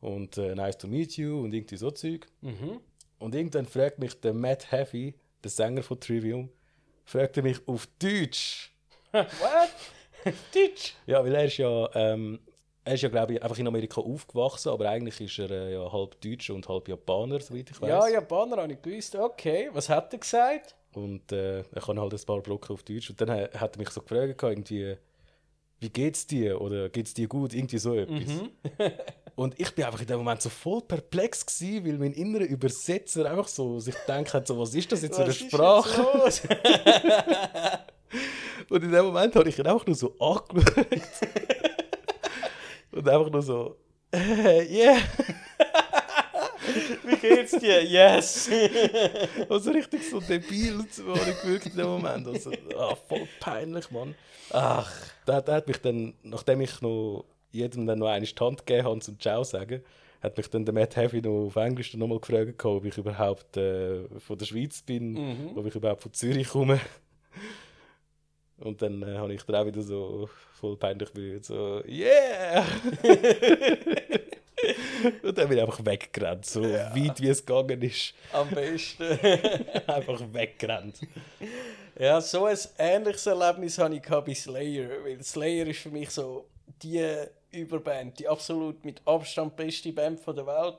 Und 0.00 0.38
äh, 0.38 0.54
nice 0.54 0.78
to 0.78 0.88
meet 0.88 1.16
you 1.16 1.42
und 1.42 1.52
irgendwie 1.52 1.76
so 1.76 1.90
Zeug. 1.90 2.26
Mhm. 2.40 2.80
Und 3.18 3.34
irgendwann 3.34 3.66
fragt 3.66 3.98
mich 3.98 4.18
der 4.20 4.32
Matt 4.32 4.72
Heavy, 4.72 5.14
der 5.44 5.50
Sänger 5.50 5.82
von 5.82 6.00
Trivium, 6.00 6.50
fragt 7.04 7.36
er 7.36 7.42
mich 7.42 7.58
auf 7.68 7.86
Deutsch. 7.98 8.72
What? 9.12 9.70
Deutsch? 10.54 10.94
Ja, 11.06 11.22
weil 11.22 11.34
er 11.34 11.44
ist 11.44 11.58
ja 11.58 11.90
ähm, 11.94 12.40
er 12.90 12.94
ist 12.94 13.02
ja, 13.02 13.08
glaube 13.08 13.34
ich, 13.34 13.42
einfach 13.42 13.56
in 13.56 13.68
Amerika 13.68 14.00
aufgewachsen, 14.00 14.70
aber 14.70 14.88
eigentlich 14.88 15.20
ist 15.20 15.38
er 15.38 15.50
äh, 15.52 15.74
ja 15.74 15.92
halb 15.92 16.20
Deutscher 16.20 16.54
und 16.54 16.68
halb 16.68 16.88
Japaner, 16.88 17.38
soweit 17.38 17.70
ich 17.70 17.80
weiß. 17.80 17.88
Ja, 17.88 18.08
Japaner 18.08 18.56
habe 18.56 18.72
ich 18.72 18.82
gewusst. 18.82 19.14
Okay, 19.14 19.70
was 19.72 19.88
hat 19.88 20.12
er 20.12 20.18
gesagt? 20.18 20.74
Und 20.92 21.30
äh, 21.30 21.60
er 21.60 21.82
kann 21.82 22.00
halt 22.00 22.12
ein 22.12 22.26
paar 22.26 22.40
Brocken 22.40 22.74
auf 22.74 22.82
Deutsch. 22.82 23.08
Und 23.10 23.20
dann 23.20 23.30
hat 23.30 23.76
er 23.76 23.78
mich 23.78 23.90
so 23.90 24.00
gefragt, 24.00 24.42
irgendwie, 24.42 24.96
wie 25.78 25.88
geht's 25.88 26.26
dir? 26.26 26.60
Oder 26.60 26.88
geht's 26.88 27.14
dir 27.14 27.28
gut? 27.28 27.54
Irgendwie 27.54 27.78
so 27.78 27.94
etwas. 27.94 28.26
Mhm. 28.26 28.50
und 29.36 29.60
ich 29.60 29.72
bin 29.72 29.84
einfach 29.84 30.00
in 30.00 30.08
dem 30.08 30.18
Moment 30.18 30.42
so 30.42 30.48
voll 30.48 30.80
perplex 30.82 31.46
gewesen, 31.46 31.86
weil 31.86 31.96
mein 31.96 32.12
innerer 32.12 32.42
Übersetzer 32.42 33.30
einfach 33.30 33.46
so 33.46 33.78
sich 33.78 33.94
denkt 34.08 34.34
hat, 34.34 34.48
so, 34.48 34.58
was 34.58 34.74
ist 34.74 34.90
das 34.90 35.02
jetzt 35.02 35.14
für 35.14 35.22
eine 35.22 35.32
Sprache? 35.32 36.02
und 38.68 38.82
in 38.82 38.90
dem 38.90 39.04
Moment 39.04 39.36
habe 39.36 39.48
ich 39.48 39.60
ihn 39.60 39.66
einfach 39.68 39.86
nur 39.86 39.94
so 39.94 40.12
angeschaut. 40.18 40.86
Und 42.92 43.08
einfach 43.08 43.30
nur 43.30 43.42
so, 43.42 43.76
äh, 44.12 44.66
yeah. 44.70 44.98
Wie 47.04 47.16
geht's 47.16 47.52
dir? 47.52 47.82
Yes! 47.84 48.50
also 49.48 49.70
richtig 49.70 50.08
so 50.08 50.20
debil 50.20 50.86
zu 50.88 51.06
werden 51.06 51.34
gewirkt 51.42 51.66
in 51.66 51.76
dem 51.76 51.86
Moment. 51.86 52.26
Also, 52.26 52.52
ah, 52.76 52.94
voll 53.08 53.26
peinlich, 53.40 53.90
Mann. 53.90 54.14
Ach, 54.50 54.92
der, 55.26 55.42
der 55.42 55.54
hat 55.56 55.68
mich 55.68 55.78
dann, 55.78 56.14
nachdem 56.22 56.60
ich 56.60 56.80
noch 56.80 57.24
jedem 57.52 57.86
dann 57.86 57.98
noch 57.98 58.08
eine 58.08 58.26
Hand 58.26 58.66
gegeben 58.66 58.86
habe 58.86 59.00
zum 59.00 59.18
Ciao 59.18 59.42
sagen, 59.42 59.82
hat 60.22 60.36
mich 60.36 60.48
dann 60.50 60.64
der 60.64 60.74
Matt 60.74 60.96
Heavy 60.96 61.22
noch 61.22 61.46
auf 61.46 61.56
Englisch 61.56 61.94
nochmal 61.94 62.20
gefragt, 62.20 62.64
ob 62.64 62.84
ich 62.84 62.98
überhaupt 62.98 63.56
äh, 63.56 64.04
von 64.18 64.38
der 64.38 64.46
Schweiz 64.46 64.82
bin, 64.82 65.12
mhm. 65.12 65.56
ob 65.56 65.66
ich 65.66 65.74
überhaupt 65.74 66.02
von 66.02 66.12
Zürich 66.12 66.48
komme. 66.48 66.80
Und 68.60 68.80
dann 68.82 69.02
äh, 69.02 69.16
habe 69.16 69.34
ich 69.34 69.42
dann 69.42 69.56
auch 69.56 69.66
wieder 69.66 69.82
so 69.82 70.30
voll 70.52 70.76
peinlich 70.76 71.10
berührt, 71.12 71.46
so, 71.46 71.82
yeah! 71.86 72.64
und 75.22 75.38
dann 75.38 75.48
bin 75.48 75.56
ich 75.56 75.64
einfach 75.64 75.84
weggerannt, 75.84 76.44
so 76.44 76.62
ja. 76.62 76.94
weit 76.94 77.20
wie 77.20 77.28
es 77.28 77.44
gegangen 77.44 77.82
ist. 77.82 78.14
Am 78.32 78.48
besten. 78.50 79.02
einfach 79.86 80.20
weggerannt. 80.32 81.00
Ja, 81.98 82.20
so 82.20 82.44
ein 82.44 82.58
ähnliches 82.78 83.26
Erlebnis 83.26 83.78
hatte 83.78 83.96
ich 83.96 84.02
bei 84.02 84.34
Slayer, 84.34 84.90
weil 85.04 85.22
Slayer 85.22 85.66
ist 85.66 85.80
für 85.80 85.90
mich 85.90 86.10
so 86.10 86.46
die 86.82 87.04
Überband, 87.52 88.18
die 88.18 88.28
absolut 88.28 88.84
mit 88.84 89.00
Abstand 89.06 89.56
beste 89.56 89.92
Band 89.92 90.20
der 90.26 90.46
Welt. 90.46 90.78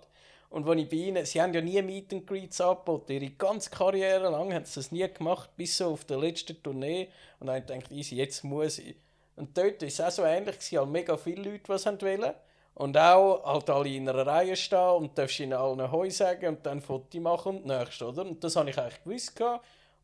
Und 0.51 0.67
wenn 0.67 0.79
ich 0.79 0.89
bei 0.89 0.97
ihnen, 0.97 1.25
sie 1.25 1.41
haben 1.41 1.53
ja 1.53 1.61
nie 1.61 1.81
Meet 1.81 2.13
and 2.13 2.27
Greets 2.27 2.59
angeboten, 2.59 3.13
ihre 3.13 3.29
ganze 3.29 3.69
Karriere 3.69 4.29
lang 4.29 4.53
haben 4.53 4.65
sie 4.65 4.75
das 4.75 4.91
nie 4.91 5.07
gemacht, 5.07 5.49
bis 5.55 5.77
so 5.77 5.93
auf 5.93 6.03
der 6.03 6.17
letzten 6.17 6.61
Tournee. 6.61 7.07
Und 7.39 7.47
dann 7.47 7.55
habe 7.55 7.59
ich 7.59 7.73
gedacht, 7.73 7.91
easy, 7.91 8.15
jetzt 8.17 8.43
muss 8.43 8.77
ich. 8.79 8.97
Und 9.37 9.57
dort 9.57 9.81
war 9.81 9.87
es 9.87 10.01
auch 10.01 10.11
so 10.11 10.23
ähnlich, 10.23 10.57
es 10.59 10.71
halt 10.73 10.89
mega 10.89 11.15
viele 11.15 11.49
Leute, 11.49 11.63
die 11.65 11.71
es 11.71 11.85
wollen. 11.85 12.33
Und 12.73 12.97
auch 12.97 13.45
halt 13.45 13.69
alle 13.69 13.89
in 13.95 14.09
einer 14.09 14.27
Reihe 14.27 14.57
stehen 14.57 14.97
und 14.97 15.17
darfst 15.17 15.39
ihnen 15.39 15.53
allen 15.53 15.89
Heu 15.89 16.09
sagen 16.09 16.47
und 16.47 16.65
dann 16.65 16.81
Foto 16.81 17.19
machen 17.21 17.57
und 17.57 17.65
nächstes, 17.65 18.01
oder? 18.01 18.23
Und 18.23 18.43
das 18.43 18.57
habe 18.57 18.69
ich 18.69 18.77
eigentlich 18.77 19.03
gewusst. 19.03 19.41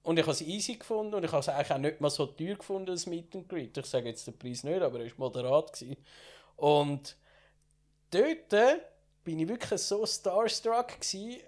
Und 0.04 0.18
ich 0.18 0.24
habe 0.24 0.32
es 0.32 0.42
easy 0.42 0.76
gefunden 0.76 1.14
und 1.14 1.26
ich 1.26 1.32
habe 1.34 1.42
es 1.42 1.50
eigentlich 1.50 1.72
auch 1.72 1.78
nicht 1.78 2.00
mal 2.00 2.10
so 2.10 2.26
teuer 2.26 2.56
gefunden, 2.56 2.86
das 2.86 3.06
Meet 3.06 3.36
and 3.36 3.50
Greet. 3.50 3.78
Ich 3.78 3.86
sage 3.86 4.08
jetzt 4.08 4.26
den 4.26 4.38
Preis 4.38 4.64
nicht, 4.64 4.82
aber 4.82 5.02
er 5.02 5.08
war 5.08 5.14
moderat. 5.18 5.74
Gewesen. 5.74 5.98
Und 6.56 7.18
dort 8.12 8.54
bin 9.28 9.40
ich 9.40 9.48
wirklich 9.50 9.82
so 9.82 10.06
starstruck 10.06 11.02
gewesen, 11.02 11.42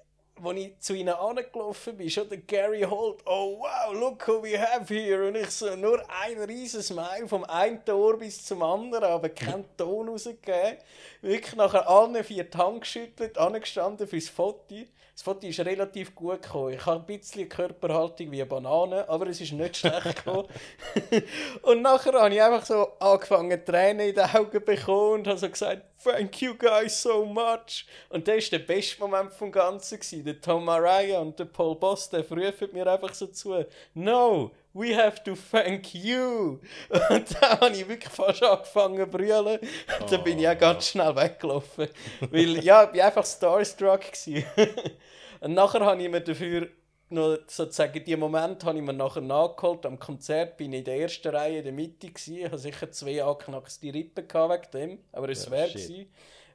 als 0.43 0.57
ich 0.57 0.79
zu 0.79 0.93
ihnen 0.95 1.13
angelaufen 1.13 1.95
bin, 1.95 2.09
schon 2.09 2.27
der 2.27 2.39
Gary 2.39 2.81
Holt, 2.81 3.21
oh 3.25 3.59
wow, 3.59 3.93
look 3.93 4.27
who 4.27 4.43
we 4.43 4.59
have 4.59 4.93
here. 4.93 5.25
Und 5.25 5.37
ich 5.37 5.49
so, 5.49 5.73
nur 5.77 6.03
ein 6.21 6.37
riesen 6.41 6.83
Smile 6.83 7.25
vom 7.25 7.45
einen 7.45 7.85
Tor 7.85 8.17
bis 8.17 8.43
zum 8.43 8.63
anderen, 8.63 9.05
aber 9.05 9.29
keinen 9.29 9.63
Ton 9.77 10.09
rausgegeben. 10.09 10.79
Wirklich 11.21 11.55
nachher 11.55 11.87
allen 11.89 12.21
vier 12.21 12.43
die 12.43 12.57
Hand 12.57 12.81
geschüttelt, 12.81 13.37
angestanden 13.37 14.09
fürs 14.09 14.27
Foto. 14.27 14.75
Das 15.13 15.23
Foto 15.23 15.47
ist 15.47 15.61
relativ 15.61 16.13
gut 16.13 16.41
gekommen. 16.41 16.73
Ich 16.73 16.85
habe 16.85 16.99
ein 16.99 17.17
bisschen 17.17 17.47
Körperhaltung 17.47 18.29
wie 18.29 18.41
eine 18.41 18.45
Banane, 18.45 19.07
aber 19.07 19.27
es 19.27 19.39
ist 19.39 19.53
nicht 19.53 19.77
schlecht 19.77 20.03
gekommen. 20.25 20.49
und 21.61 21.81
nachher 21.81 22.11
habe 22.11 22.33
ich 22.35 22.41
einfach 22.41 22.65
so 22.65 22.89
angefangen, 22.99 23.63
Tränen 23.63 24.09
in 24.09 24.15
den 24.15 24.25
Augen 24.25 24.65
bekommen 24.65 25.19
und 25.21 25.27
habe 25.27 25.37
so 25.37 25.49
gesagt, 25.49 25.88
thank 26.03 26.41
you 26.41 26.53
guys 26.55 27.01
so 27.01 27.25
much. 27.25 27.85
Und 28.09 28.27
das 28.27 28.51
war 28.51 28.59
der 28.59 28.65
beste 28.65 28.99
Moment 28.99 29.33
vom 29.33 29.51
Ganzen. 29.51 29.99
Der 30.23 30.39
Tom 30.39 30.65
Mariah 30.65 31.19
und 31.19 31.37
der 31.39 31.45
Paul 31.45 31.75
Boss, 31.75 32.09
der 32.09 32.27
rufen 32.27 32.69
mir 32.73 32.87
einfach 32.87 33.13
so 33.13 33.27
zu, 33.27 33.65
no, 33.93 34.51
we 34.73 34.95
have 34.95 35.23
to 35.23 35.35
thank 35.51 35.93
you. 35.93 36.59
Und 37.09 37.35
da 37.41 37.59
habe 37.59 37.75
ich 37.75 37.87
wirklich 37.87 38.13
fast 38.13 38.43
angefangen 38.43 38.99
zu 38.99 39.07
brüllen. 39.07 39.59
Und 39.99 40.11
dann 40.11 40.23
bin 40.23 40.39
ich 40.39 40.47
auch 40.47 40.57
ganz 40.57 40.87
schnell 40.87 41.15
weggelaufen. 41.15 41.87
Weil, 42.31 42.63
ja, 42.63 42.89
ich 42.91 42.99
war 42.99 43.05
einfach 43.05 43.25
starstruck. 43.25 44.01
Und 45.41 45.53
nachher 45.53 45.79
habe 45.81 46.01
ich 46.01 46.09
mir 46.09 46.21
dafür 46.21 46.67
noch 47.11 47.37
sozusagen 47.47 48.03
die 48.03 48.15
Moment 48.15 48.63
habe 48.63 48.77
ich 48.77 48.83
mir 48.83 48.93
nachher 48.93 49.21
nachgeholt. 49.21 49.85
Am 49.85 49.99
Konzert 49.99 50.57
bin 50.57 50.73
ich 50.73 50.79
in 50.79 50.85
der 50.85 50.99
ersten 50.99 51.29
Reihe 51.29 51.59
in 51.59 51.63
der 51.63 51.73
Mitte 51.73 52.07
gewesen. 52.07 52.37
Ich 52.37 52.45
hatte 52.45 52.57
sicher 52.57 52.91
zwei 52.91 53.23
angeknackste 53.23 53.93
Rippen 53.93 54.27
gehabt 54.27 54.73
wegen 54.73 54.89
dem, 54.91 54.99
aber 55.11 55.29
es 55.29 55.45
Ja, 55.45 55.51
wäre 55.51 55.69
gewesen. 55.69 56.07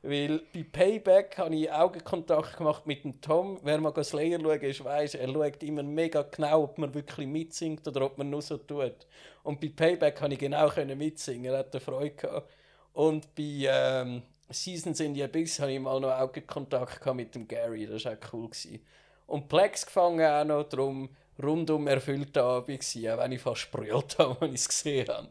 Weil 0.03 0.41
bei 0.53 0.65
Payback 0.65 1.39
habe 1.39 1.55
ich 1.55 1.73
Augenkontakt 1.73 2.59
gemacht 2.59 2.87
mit 2.87 3.05
dem 3.05 3.21
Tom. 3.23 3.59
Wer 3.63 3.81
mal 3.81 4.05
Slayer 4.05 4.39
schauen 4.39 4.61
ist, 4.61 4.85
weiss, 4.85 5.15
er 5.15 5.33
schaut 5.33 5.63
immer 5.63 5.83
mega 5.83 6.23
genau, 6.23 6.65
ob 6.65 6.77
man 6.79 6.93
wirklich 6.95 7.27
mitsingt 7.27 7.89
oder 7.89 8.03
ob 8.05 8.19
man 8.19 8.29
nur 8.29 8.43
so 8.43 8.59
tut. 8.59 9.07
Und 9.45 9.61
bei 9.61 9.69
Payback 9.75 10.17
konnte 10.17 10.35
ich 10.35 10.41
genau 10.41 10.69
können 10.69 10.99
mitsingen, 10.99 11.53
er 11.53 11.61
hatte 11.61 11.81
Freude 11.81 12.11
gehabt. 12.17 12.53
Und 12.93 13.35
bei 13.35 13.67
ähm, 13.67 14.23
Seasons 14.51 15.01
in 15.01 15.15
the 15.15 15.25
Abyss 15.25 15.59
hatte 15.59 15.73
ich 15.73 15.81
mal 15.81 15.99
noch 16.01 16.13
Augenkontakt 16.13 17.15
mit 17.15 17.35
dem 17.35 17.49
Gary, 17.49 17.87
das 17.87 18.05
war 18.05 18.13
auch 18.13 18.33
cool. 18.33 18.51
Gewesen. 18.51 18.81
Und 19.27 19.49
Plex 19.49 19.87
gefangen 19.87 20.25
auch 20.27 20.45
noch, 20.45 20.65
darum 20.65 21.09
rundum 21.43 21.87
erfüllter 21.89 22.45
Abend 22.45 22.81
gewesen, 22.81 23.09
auch 23.11 23.19
wenn 23.19 23.33
ich 23.33 23.41
fast 23.41 23.71
brüllt 23.71 24.19
habe, 24.19 24.37
als 24.41 24.51
ich 24.53 24.61
es 24.61 24.69
gesehen 24.69 25.09
habe. 25.09 25.31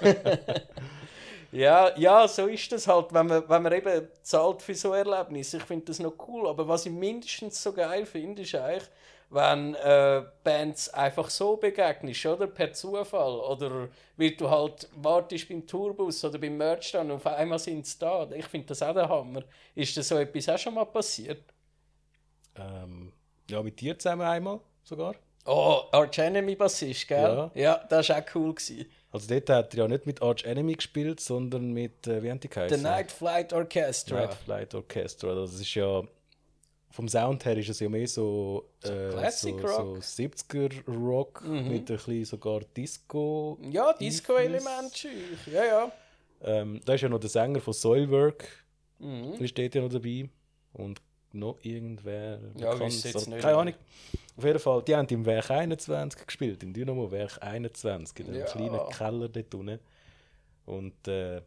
Ja, 1.52 1.96
ja, 1.96 2.26
so 2.28 2.46
ist 2.46 2.70
das 2.72 2.86
halt, 2.88 3.14
wenn 3.14 3.26
man, 3.26 3.48
wenn 3.48 3.62
man 3.62 3.72
eben 3.72 4.08
zahlt 4.22 4.62
für 4.62 4.74
so 4.74 4.92
Erlebnisse. 4.92 5.58
Ich 5.58 5.62
finde 5.64 5.86
das 5.86 5.98
noch 6.00 6.14
cool. 6.28 6.48
Aber 6.48 6.66
was 6.68 6.86
ich 6.86 6.92
mindestens 6.92 7.62
so 7.62 7.72
geil 7.72 8.04
finde, 8.04 8.42
ist 8.42 8.54
eigentlich, 8.54 8.88
wenn 9.30 9.74
äh, 9.76 10.24
Bands 10.44 10.88
einfach 10.90 11.30
so 11.30 11.56
begegnest, 11.56 12.26
oder? 12.26 12.46
Per 12.48 12.72
Zufall. 12.72 13.38
Oder 13.40 13.88
weil 14.16 14.32
du 14.32 14.50
halt 14.50 14.88
wartest 14.96 15.48
beim 15.48 15.66
Tourbus 15.66 16.24
oder 16.24 16.38
beim 16.38 16.56
Merch 16.56 16.92
dann 16.92 17.10
und 17.10 17.16
auf 17.16 17.26
einmal 17.26 17.58
sind 17.58 17.86
sie 17.86 17.98
da. 17.98 18.28
Ich 18.32 18.46
finde 18.46 18.68
das 18.68 18.82
auch 18.82 18.94
der 18.94 19.08
Hammer. 19.08 19.42
Ist 19.74 19.96
das 19.96 20.08
so 20.08 20.16
etwas 20.18 20.48
auch 20.48 20.58
schon 20.58 20.74
mal 20.74 20.84
passiert? 20.86 21.44
Ähm, 22.56 23.05
ja, 23.50 23.62
mit 23.62 23.80
dir 23.80 23.98
zusammen 23.98 24.22
einmal 24.22 24.60
sogar. 24.84 25.14
Oh, 25.44 25.82
Arch 25.92 26.18
Enemy 26.18 26.56
Bassist, 26.56 27.06
gell? 27.06 27.20
Ja. 27.20 27.50
ja 27.54 27.84
das 27.88 28.08
war 28.08 28.18
auch 28.18 28.34
cool. 28.34 28.54
Gewesen. 28.54 28.86
Also 29.12 29.28
dort 29.32 29.48
hat 29.48 29.74
er 29.74 29.78
ja 29.78 29.88
nicht 29.88 30.04
mit 30.06 30.20
Arch 30.20 30.44
Enemy 30.44 30.74
gespielt, 30.74 31.20
sondern 31.20 31.72
mit, 31.72 32.06
äh, 32.06 32.22
wie 32.22 32.30
haben 32.30 32.40
die 32.40 32.48
The 32.48 32.54
geheißen? 32.54 32.82
Night 32.82 33.12
Flight 33.12 33.52
Orchestra. 33.52 34.16
Night 34.22 34.34
Flight 34.34 34.74
Orchestra. 34.74 35.34
Das 35.34 35.54
ist 35.54 35.74
ja, 35.74 36.02
vom 36.90 37.08
Sound 37.08 37.44
her 37.44 37.56
ist 37.56 37.68
es 37.68 37.78
ja 37.80 37.88
mehr 37.88 38.08
so, 38.08 38.68
äh, 38.82 39.10
Classic 39.10 39.54
so, 39.60 39.66
Rock. 39.66 40.02
so 40.02 40.22
70er 40.22 40.84
Rock 40.88 41.44
mit 41.46 41.72
ein 41.90 41.96
bisschen 41.96 42.24
sogar 42.24 42.60
Disco. 42.76 43.58
Ja, 43.70 43.92
Disco-Element. 43.92 45.06
Ja, 45.52 45.64
ja. 45.64 45.92
Ähm, 46.42 46.80
da 46.84 46.94
ist 46.94 47.00
ja 47.02 47.08
noch 47.08 47.20
der 47.20 47.30
Sänger 47.30 47.60
von 47.60 47.72
Soilwork, 47.72 48.44
Mhm. 48.98 49.34
ist 49.34 49.56
dort 49.56 49.74
ja 49.74 49.82
noch 49.82 49.90
dabei. 49.90 50.28
Und 50.72 51.00
noch 51.36 51.58
irgendwer. 51.62 52.40
Ja, 52.56 52.72
bekannt. 52.72 53.04
jetzt 53.04 53.28
nicht. 53.28 53.40
Keine 53.40 53.56
Ahnung. 53.56 53.74
Auf 54.36 54.44
jeden 54.44 54.58
Fall, 54.58 54.82
die 54.82 54.94
haben 54.94 55.08
im 55.08 55.24
Werk 55.24 55.50
21 55.50 56.26
gespielt, 56.26 56.62
im 56.62 56.72
Dynamo 56.74 57.10
Werk 57.10 57.38
21, 57.42 58.18
in 58.20 58.26
einem 58.28 58.40
Ja. 58.40 58.44
kleinen 58.46 58.88
Keller 58.90 59.28
dort 59.28 59.54
unten. 59.54 59.80
Und 60.66 61.08
äh, 61.08 61.40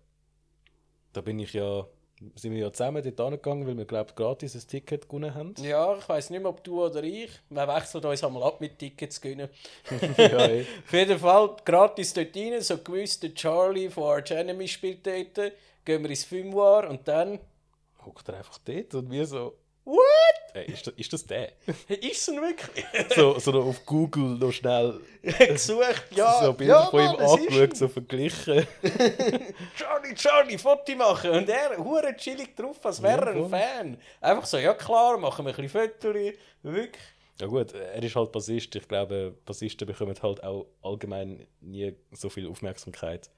da 1.14 1.22
bin 1.22 1.38
ich 1.40 1.54
ja, 1.54 1.86
sind 2.36 2.54
wir 2.54 2.60
ja 2.60 2.74
zusammen 2.74 3.04
dort 3.04 3.20
angegangen, 3.22 3.68
weil 3.68 3.78
wir, 3.78 3.86
glaube 3.86 4.10
ich, 4.10 4.16
gratis 4.16 4.56
ein 4.56 4.68
Ticket 4.68 5.08
gewonnen 5.08 5.36
haben. 5.36 5.54
Ja, 5.62 5.96
ich 5.98 6.08
weiß 6.10 6.32
nicht 6.32 6.42
mehr, 6.42 6.50
ob 6.50 6.64
du 6.64 6.84
oder 6.84 7.04
ich. 7.04 7.30
Wir 7.50 7.68
wechseln 7.68 8.04
uns 8.04 8.24
einmal 8.24 8.44
ab 8.44 8.60
mit 8.60 8.80
Tickets 8.80 9.22
gönnen. 9.22 9.50
ja, 10.18 10.48
eh. 10.48 10.62
Auf 10.86 10.94
jeden 10.94 11.20
Fall 11.20 11.56
gratis 11.66 12.14
dort 12.14 12.36
rein. 12.36 12.62
So 12.62 12.78
gewusst, 12.80 13.22
der 13.24 13.34
Charlie 13.36 13.90
von 13.90 14.04
Arch 14.06 14.32
Enemy 14.32 14.68
spielt 14.68 15.06
dort. 15.06 15.52
Gehen 15.86 16.02
wir 16.04 16.10
ins 16.10 16.24
Filmwar 16.24 16.90
und 16.90 17.08
dann. 17.08 17.40
Hockt 18.06 18.30
er 18.30 18.38
einfach 18.38 18.58
dort 18.60 18.96
und 18.96 19.12
wir 19.12 19.26
so, 19.26 19.56
What? 19.90 20.56
äh, 20.56 20.72
ist, 20.72 20.86
das, 20.86 20.94
ist 20.96 21.14
das 21.14 21.26
der? 21.26 21.52
Ist 21.88 22.20
es 22.20 22.26
denn 22.28 22.42
wirklich? 22.42 22.86
so, 23.16 23.40
so 23.40 23.52
noch 23.52 23.66
auf 23.66 23.86
Google 23.86 24.38
noch 24.38 24.52
schnell 24.52 25.00
Gesucht, 25.22 26.06
ja. 26.12 26.44
so 26.44 26.54
Bilder 26.54 26.74
ja, 26.74 26.86
von 26.86 27.00
ihm 27.00 27.16
angeschaut, 27.20 27.76
so 27.76 27.88
verglichen. 27.88 28.68
Charlie, 29.76 30.16
Charlie, 30.16 30.58
Foto 30.58 30.96
machen. 30.96 31.32
Und 31.32 31.50
er, 31.50 31.78
hure 31.78 32.16
chillig 32.16 32.56
drauf, 32.56 32.78
als 32.86 33.02
wäre 33.02 33.32
er 33.32 33.38
Ja, 33.38 33.44
ein. 33.44 33.50
Fan. 33.50 33.98
Einfach 34.22 34.46
so, 34.46 34.58
ja 34.58 34.74
klar, 34.74 35.18
machen 35.18 35.46
wir 35.46 35.58
ein 35.58 35.62
bisschen 35.64 35.90
Fotos. 35.90 36.34
Wirklich. 36.62 37.04
Ja 37.42 37.48
gut, 37.48 37.74
er 37.74 38.04
ist 38.04 38.16
halt 38.16 38.32
Bassist. 38.32 38.76
Ich 38.76 38.88
glaube, 38.88 39.36
Bassisten 39.46 39.88
bekommen 39.88 40.16
halt 40.22 40.44
auch 40.44 40.68
allgemein 40.84 41.48
nie 41.62 41.96
so 42.12 42.30
viel 42.30 42.48
Aufmerksamkeit. 42.48 43.30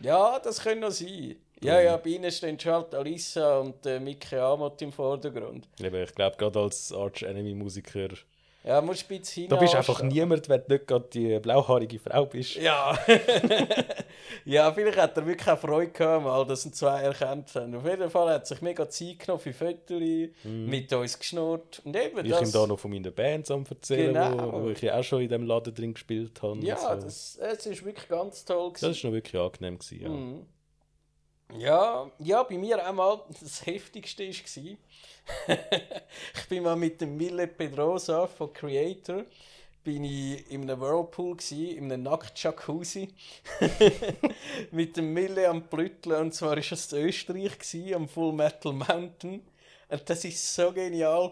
Ja, 0.00 0.38
das 0.40 0.60
könnte 0.60 0.80
noch 0.80 0.90
sein. 0.90 1.36
Ja, 1.62 1.80
ja, 1.80 1.96
bei 1.96 2.10
ihnen 2.10 2.30
stehen 2.30 2.58
halt 2.64 2.94
Alissa 2.94 3.58
und 3.60 3.84
äh, 3.86 3.98
Mike 3.98 4.40
Amott 4.40 4.80
im 4.82 4.92
Vordergrund. 4.92 5.66
Eben, 5.80 6.02
ich 6.02 6.14
glaube, 6.14 6.36
gerade 6.36 6.58
als 6.60 6.92
Arch 6.92 7.22
Enemy 7.22 7.54
Musiker, 7.54 8.08
Ja, 8.62 8.80
musst 8.82 9.10
ein 9.10 9.18
bisschen 9.20 9.48
da 9.48 9.56
bist 9.56 9.72
du 9.72 9.78
einfach 9.78 10.02
niemand, 10.02 10.48
wenn 10.48 10.62
du 10.66 10.74
nicht 10.74 10.86
gerade 10.86 11.06
die 11.12 11.38
blauhaarige 11.38 11.98
Frau 11.98 12.26
bist. 12.26 12.56
Ja. 12.56 12.98
ja, 14.44 14.70
vielleicht 14.72 14.98
hat 14.98 15.16
er 15.16 15.26
wirklich 15.26 15.48
auch 15.48 15.58
Freude 15.58 15.92
gehabt, 15.92 16.24
mal, 16.24 16.44
dass 16.44 16.66
ihn 16.66 16.72
zwei 16.72 17.00
erkannt 17.02 17.54
haben. 17.54 17.74
Auf 17.74 17.86
jeden 17.86 18.10
Fall 18.10 18.28
hat 18.34 18.42
er 18.42 18.46
sich 18.46 18.60
mega 18.60 18.88
Zeit 18.88 19.20
genommen 19.20 19.40
für 19.40 19.52
Fotos, 19.52 20.02
mit 20.44 20.92
uns 20.92 21.18
geschnurrt. 21.18 21.80
Und 21.84 21.96
eben 21.96 22.24
Ich 22.24 22.32
das... 22.32 22.48
ihm 22.48 22.52
da 22.52 22.66
noch 22.66 22.78
von 22.78 22.90
meinen 22.90 23.12
Bands 23.14 23.50
am 23.50 23.64
erzählen, 23.68 24.12
Genau. 24.12 24.52
wo, 24.52 24.62
wo 24.64 24.68
ich 24.70 24.82
ja 24.82 24.98
auch 24.98 25.04
schon 25.04 25.22
in 25.22 25.28
dem 25.28 25.44
Laden 25.46 25.74
drin 25.74 25.94
gespielt 25.94 26.42
habe. 26.42 26.58
ja, 26.60 26.76
so. 26.76 27.00
das, 27.02 27.38
es 27.40 27.66
ist 27.66 27.84
wirklich 27.84 28.08
ganz 28.08 28.44
toll. 28.44 28.72
das 28.72 28.80
Gewesen. 28.82 29.04
war 29.04 29.10
noch 29.10 29.14
wirklich 29.14 29.40
angenehm. 29.42 29.78
Gewesen, 29.78 30.02
ja. 30.02 30.08
Mhm. 30.08 30.46
Ja, 31.58 32.10
ja, 32.18 32.42
bei 32.42 32.58
mir 32.58 32.86
auch 32.88 32.92
mal 32.92 33.20
das 33.40 33.64
Heftigste 33.64 34.28
war. 34.28 34.76
ich 36.34 36.48
bin 36.48 36.62
mal 36.62 36.76
mit 36.76 37.00
dem 37.00 37.16
Mille 37.16 37.46
Pedrosa 37.46 38.26
von 38.26 38.52
Creator 38.52 39.24
bin 39.82 40.02
ich 40.02 40.50
in 40.50 40.62
einem 40.62 40.80
Whirlpool 40.80 41.36
gsi, 41.36 41.70
in 41.76 41.92
einem 41.92 42.02
Nackt-Jacuzzi 42.02 43.08
mit 44.72 44.96
dem 44.96 45.12
Mille 45.12 45.48
am 45.48 45.62
Plütteln 45.68 46.22
und 46.22 46.34
zwar 46.34 46.58
ist 46.58 46.72
es 46.72 46.92
in 46.92 47.06
Österreich 47.06 47.56
gsi, 47.56 47.94
am 47.94 48.08
Full 48.08 48.32
Metal 48.32 48.72
Mountain 48.72 49.42
und 49.88 50.10
das 50.10 50.24
ist 50.24 50.54
so 50.54 50.72
genial. 50.72 51.30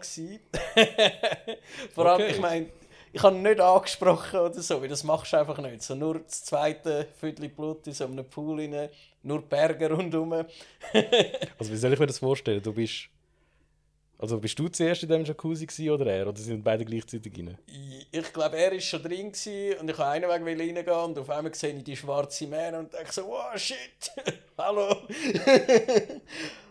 Vor 1.93 2.05
allem, 2.05 2.21
Okay. 2.21 2.31
ich 2.31 2.39
meine, 2.39 2.67
ich 3.15 3.23
habe 3.23 3.37
ihn 3.37 3.43
nicht 3.43 3.61
angesprochen 3.61 4.41
oder 4.41 4.61
so, 4.61 4.81
weil 4.81 4.89
das 4.89 5.05
machst 5.05 5.31
du 5.31 5.37
einfach 5.37 5.57
nicht. 5.59 5.81
So 5.81 5.95
nur 5.95 6.19
das 6.19 6.43
zweite 6.43 7.07
Viertel 7.17 7.47
Blut 7.47 7.87
in 7.87 7.93
so 7.93 8.03
einem 8.03 8.25
Pool 8.25 8.59
rein, 8.59 8.89
nur 9.23 9.41
Berge 9.41 9.89
rundherum. 9.89 10.33
Also 11.57 11.71
wie 11.71 11.77
soll 11.77 11.93
ich 11.93 11.99
mir 11.99 12.07
das 12.07 12.19
vorstellen? 12.19 12.61
Du 12.61 12.73
bist... 12.73 13.07
Also 14.17 14.37
bist 14.37 14.59
du 14.59 14.67
zuerst 14.67 15.03
in 15.03 15.09
dem 15.09 15.23
Jacuzzi 15.23 15.65
gewesen, 15.65 15.89
oder 15.91 16.07
er? 16.07 16.27
Oder 16.27 16.37
sind 16.37 16.61
beide 16.61 16.83
gleichzeitig 16.83 17.31
rein? 17.37 17.57
Ich, 18.11 18.33
glaube, 18.33 18.57
er 18.57 18.73
war 18.73 18.79
schon 18.81 19.01
drin 19.01 19.31
gewesen 19.31 19.79
und 19.79 19.89
ich 19.89 19.97
wollte 19.97 20.33
einen 20.33 20.45
Weg 20.45 20.59
reingehen 20.59 20.89
und 20.89 21.17
auf 21.17 21.29
einmal 21.29 21.55
sehe 21.55 21.73
ich 21.73 21.83
die 21.85 21.95
schwarze 21.95 22.47
Mähne 22.47 22.79
und 22.79 22.93
denke 22.93 23.13
so, 23.13 23.27
wow, 23.27 23.57
shit, 23.57 24.11
hallo. 24.57 24.93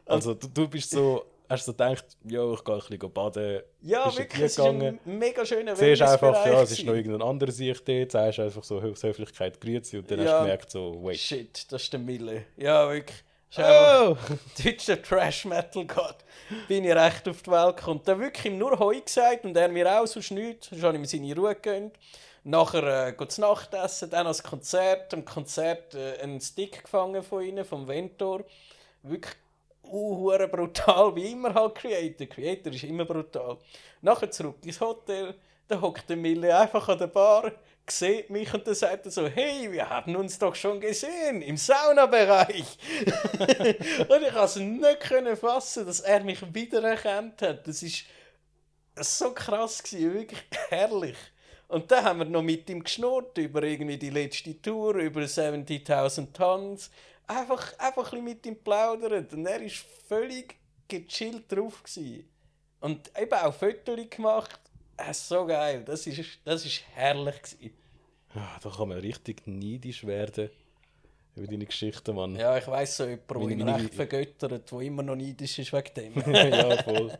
Also 0.04 0.34
du, 0.34 0.48
du 0.48 0.68
bist 0.68 0.90
so... 0.90 1.24
Hast 1.54 1.66
so 1.66 1.72
gedacht, 1.72 2.04
ja, 2.24 2.52
ich 2.52 2.64
gehe 2.64 2.74
ein 2.74 2.80
bisschen 2.80 3.12
baden. 3.12 3.60
Ja, 3.82 4.04
Bist 4.04 4.16
du 4.16 4.22
wirklich, 4.22 4.42
es 4.42 4.52
ist 4.52 4.60
ein 4.60 4.98
mega 5.04 5.44
schöner 5.46 5.76
Siehst 5.76 6.02
einfach, 6.02 6.46
ja, 6.46 6.62
es 6.62 6.72
ist 6.72 6.84
noch 6.84 6.94
irgendein 6.94 7.22
anderer 7.22 7.52
Sicht 7.52 7.86
dort, 7.88 8.12
sagst 8.12 8.40
einfach 8.40 8.64
so 8.64 8.80
Höflichkeit 8.82 9.60
grüezi 9.60 9.98
und 9.98 10.10
dann 10.10 10.20
hast 10.20 10.26
Ja. 10.26 10.38
du 10.38 10.44
gemerkt 10.44 10.70
so, 10.70 10.98
wait. 11.02 11.18
Shit, 11.18 11.72
das 11.72 11.82
ist 11.82 11.92
der 11.92 12.00
Mille. 12.00 12.44
Ja, 12.56 12.90
wirklich. 12.90 13.22
Oh! 13.56 14.16
deutscher 14.64 15.00
Trash-Metal-Gott, 15.00 16.16
bin 16.66 16.84
ich 16.84 16.92
recht 16.92 17.28
auf 17.28 17.42
die 17.42 17.50
Welt 17.50 17.76
gekommen. 17.76 18.00
Dann 18.04 18.18
wirklich 18.20 18.46
ihm 18.46 18.58
nur 18.58 18.78
Heu 18.78 19.00
gesagt 19.00 19.44
und 19.44 19.56
er 19.56 19.68
mir 19.68 20.00
auch 20.00 20.06
sonst 20.06 20.32
nichts. 20.32 20.70
Sonst 20.70 20.82
habe 20.82 20.96
ich 20.96 21.00
ihm 21.02 21.06
seine 21.06 21.36
Ruhe 21.40 21.54
gegönnt. 21.54 21.96
Nachher 22.42 23.08
äh, 23.08 23.12
geht 23.12 23.30
zu 23.32 23.40
Nachtessen, 23.42 24.10
dann 24.10 24.26
ans 24.26 24.42
Konzert. 24.42 25.14
Am 25.14 25.24
Konzert 25.24 25.94
äh, 25.94 26.18
einen 26.20 26.40
Stick 26.40 26.82
gefangen 26.82 27.22
von 27.22 27.42
ihnen, 27.44 27.64
vom 27.64 27.86
Ventor. 27.86 28.44
Wirklich 29.02 29.34
uh, 29.90 30.48
brutal, 30.48 31.14
wie 31.16 31.32
immer 31.32 31.54
halt 31.54 31.74
Creator. 31.74 32.26
Creator 32.26 32.72
ist 32.72 32.84
immer 32.84 33.04
brutal. 33.04 33.58
Nachher 34.00 34.30
zurück 34.30 34.58
ins 34.64 34.80
Hotel, 34.80 35.34
da 35.68 35.80
hockt 35.80 36.08
der 36.08 36.16
Mille 36.16 36.56
einfach 36.56 36.88
an 36.88 36.98
der 36.98 37.06
Bar, 37.06 37.52
sieht 37.88 38.30
mich 38.30 38.52
und 38.52 38.66
dann 38.66 38.74
sagt 38.74 39.06
er 39.06 39.10
so, 39.10 39.26
hey, 39.26 39.70
wir 39.70 39.88
haben 39.88 40.16
uns 40.16 40.38
doch 40.38 40.54
schon 40.54 40.80
gesehen, 40.80 41.42
im 41.42 41.56
Saunabereich. 41.56 42.78
und 44.08 44.22
ich 44.22 44.32
konnte 44.32 44.44
es 44.44 44.56
nicht 44.56 45.00
können 45.00 45.36
fassen, 45.36 45.86
dass 45.86 46.00
er 46.00 46.24
mich 46.24 46.54
wiedererkannt 46.54 47.42
hat. 47.42 47.66
Das 47.66 47.82
ist 47.82 48.04
so 48.96 49.32
krass 49.32 49.82
gewesen, 49.82 50.14
wirklich 50.14 50.42
herrlich. 50.68 51.16
Und 51.68 51.90
dann 51.90 52.04
haben 52.04 52.18
wir 52.20 52.26
noch 52.26 52.42
mit 52.42 52.68
ihm 52.70 52.84
geschnurrt 52.84 53.36
über 53.38 53.62
irgendwie 53.62 53.96
die 53.96 54.10
letzte 54.10 54.60
Tour, 54.60 54.96
über 54.96 55.22
70.000 55.22 56.32
Tons. 56.32 56.90
Einfach, 57.26 57.78
einfach 57.78 58.12
ein 58.12 58.24
bisschen 58.24 58.24
mit 58.24 58.46
ihm 58.46 58.56
plaudert. 58.56 59.32
Und 59.32 59.46
er 59.46 59.60
war 59.60 59.68
völlig 60.08 60.56
gechillt 60.88 61.50
drauf. 61.50 61.82
Gewesen. 61.82 62.28
Und 62.80 63.10
eben 63.18 63.32
auch 63.32 63.54
Fotos 63.54 64.10
gemacht. 64.10 64.60
Äh, 64.96 65.12
so 65.12 65.46
geil. 65.46 65.82
Das 65.84 66.06
ist, 66.06 66.38
das 66.44 66.64
ist 66.64 66.82
herrlich. 66.94 67.42
Gewesen. 67.42 67.74
Ah, 68.34 68.58
da 68.62 68.68
kann 68.70 68.88
man 68.88 68.98
richtig 68.98 69.46
neidisch 69.46 70.04
werden 70.04 70.50
über 71.36 71.46
deine 71.46 71.66
Geschichten, 71.66 72.14
Mann. 72.14 72.36
Ja, 72.36 72.56
ich 72.56 72.66
weiss 72.66 72.96
so 72.96 73.04
jemanden, 73.04 73.48
der 73.48 73.50
ihn 73.50 73.68
recht 73.68 73.94
vergöttert, 73.94 74.70
der 74.70 74.80
immer 74.80 75.02
noch 75.02 75.16
neidisch 75.16 75.58
ist 75.58 75.72
wegen 75.72 75.94
dem. 75.94 76.32
ja, 76.34 76.82
voll. 76.82 77.18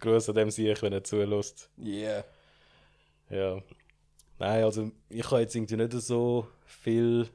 Gruß 0.00 0.28
an 0.28 0.34
dem 0.34 0.50
Sieg, 0.50 0.80
wenn 0.82 0.92
er 0.92 1.04
zulässt. 1.04 1.70
Yeah. 1.78 2.24
Ja. 3.30 3.62
Nein, 4.38 4.64
also 4.64 4.90
ich 5.08 5.24
habe 5.30 5.40
jetzt 5.40 5.54
irgendwie 5.54 5.76
nicht 5.76 5.92
so 5.92 6.46
viel 6.66 7.28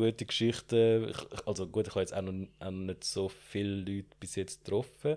gute 0.00 0.26
Geschichten. 0.26 1.08
Ich, 1.10 1.46
also 1.46 1.66
gut, 1.66 1.86
ich 1.86 1.94
habe 1.94 2.00
jetzt 2.00 2.14
auch 2.14 2.22
noch, 2.22 2.46
auch 2.58 2.70
nicht 2.70 3.04
so 3.04 3.28
viele 3.28 3.76
Leute 3.76 4.08
bis 4.18 4.34
jetzt 4.36 4.64
getroffen. 4.64 5.16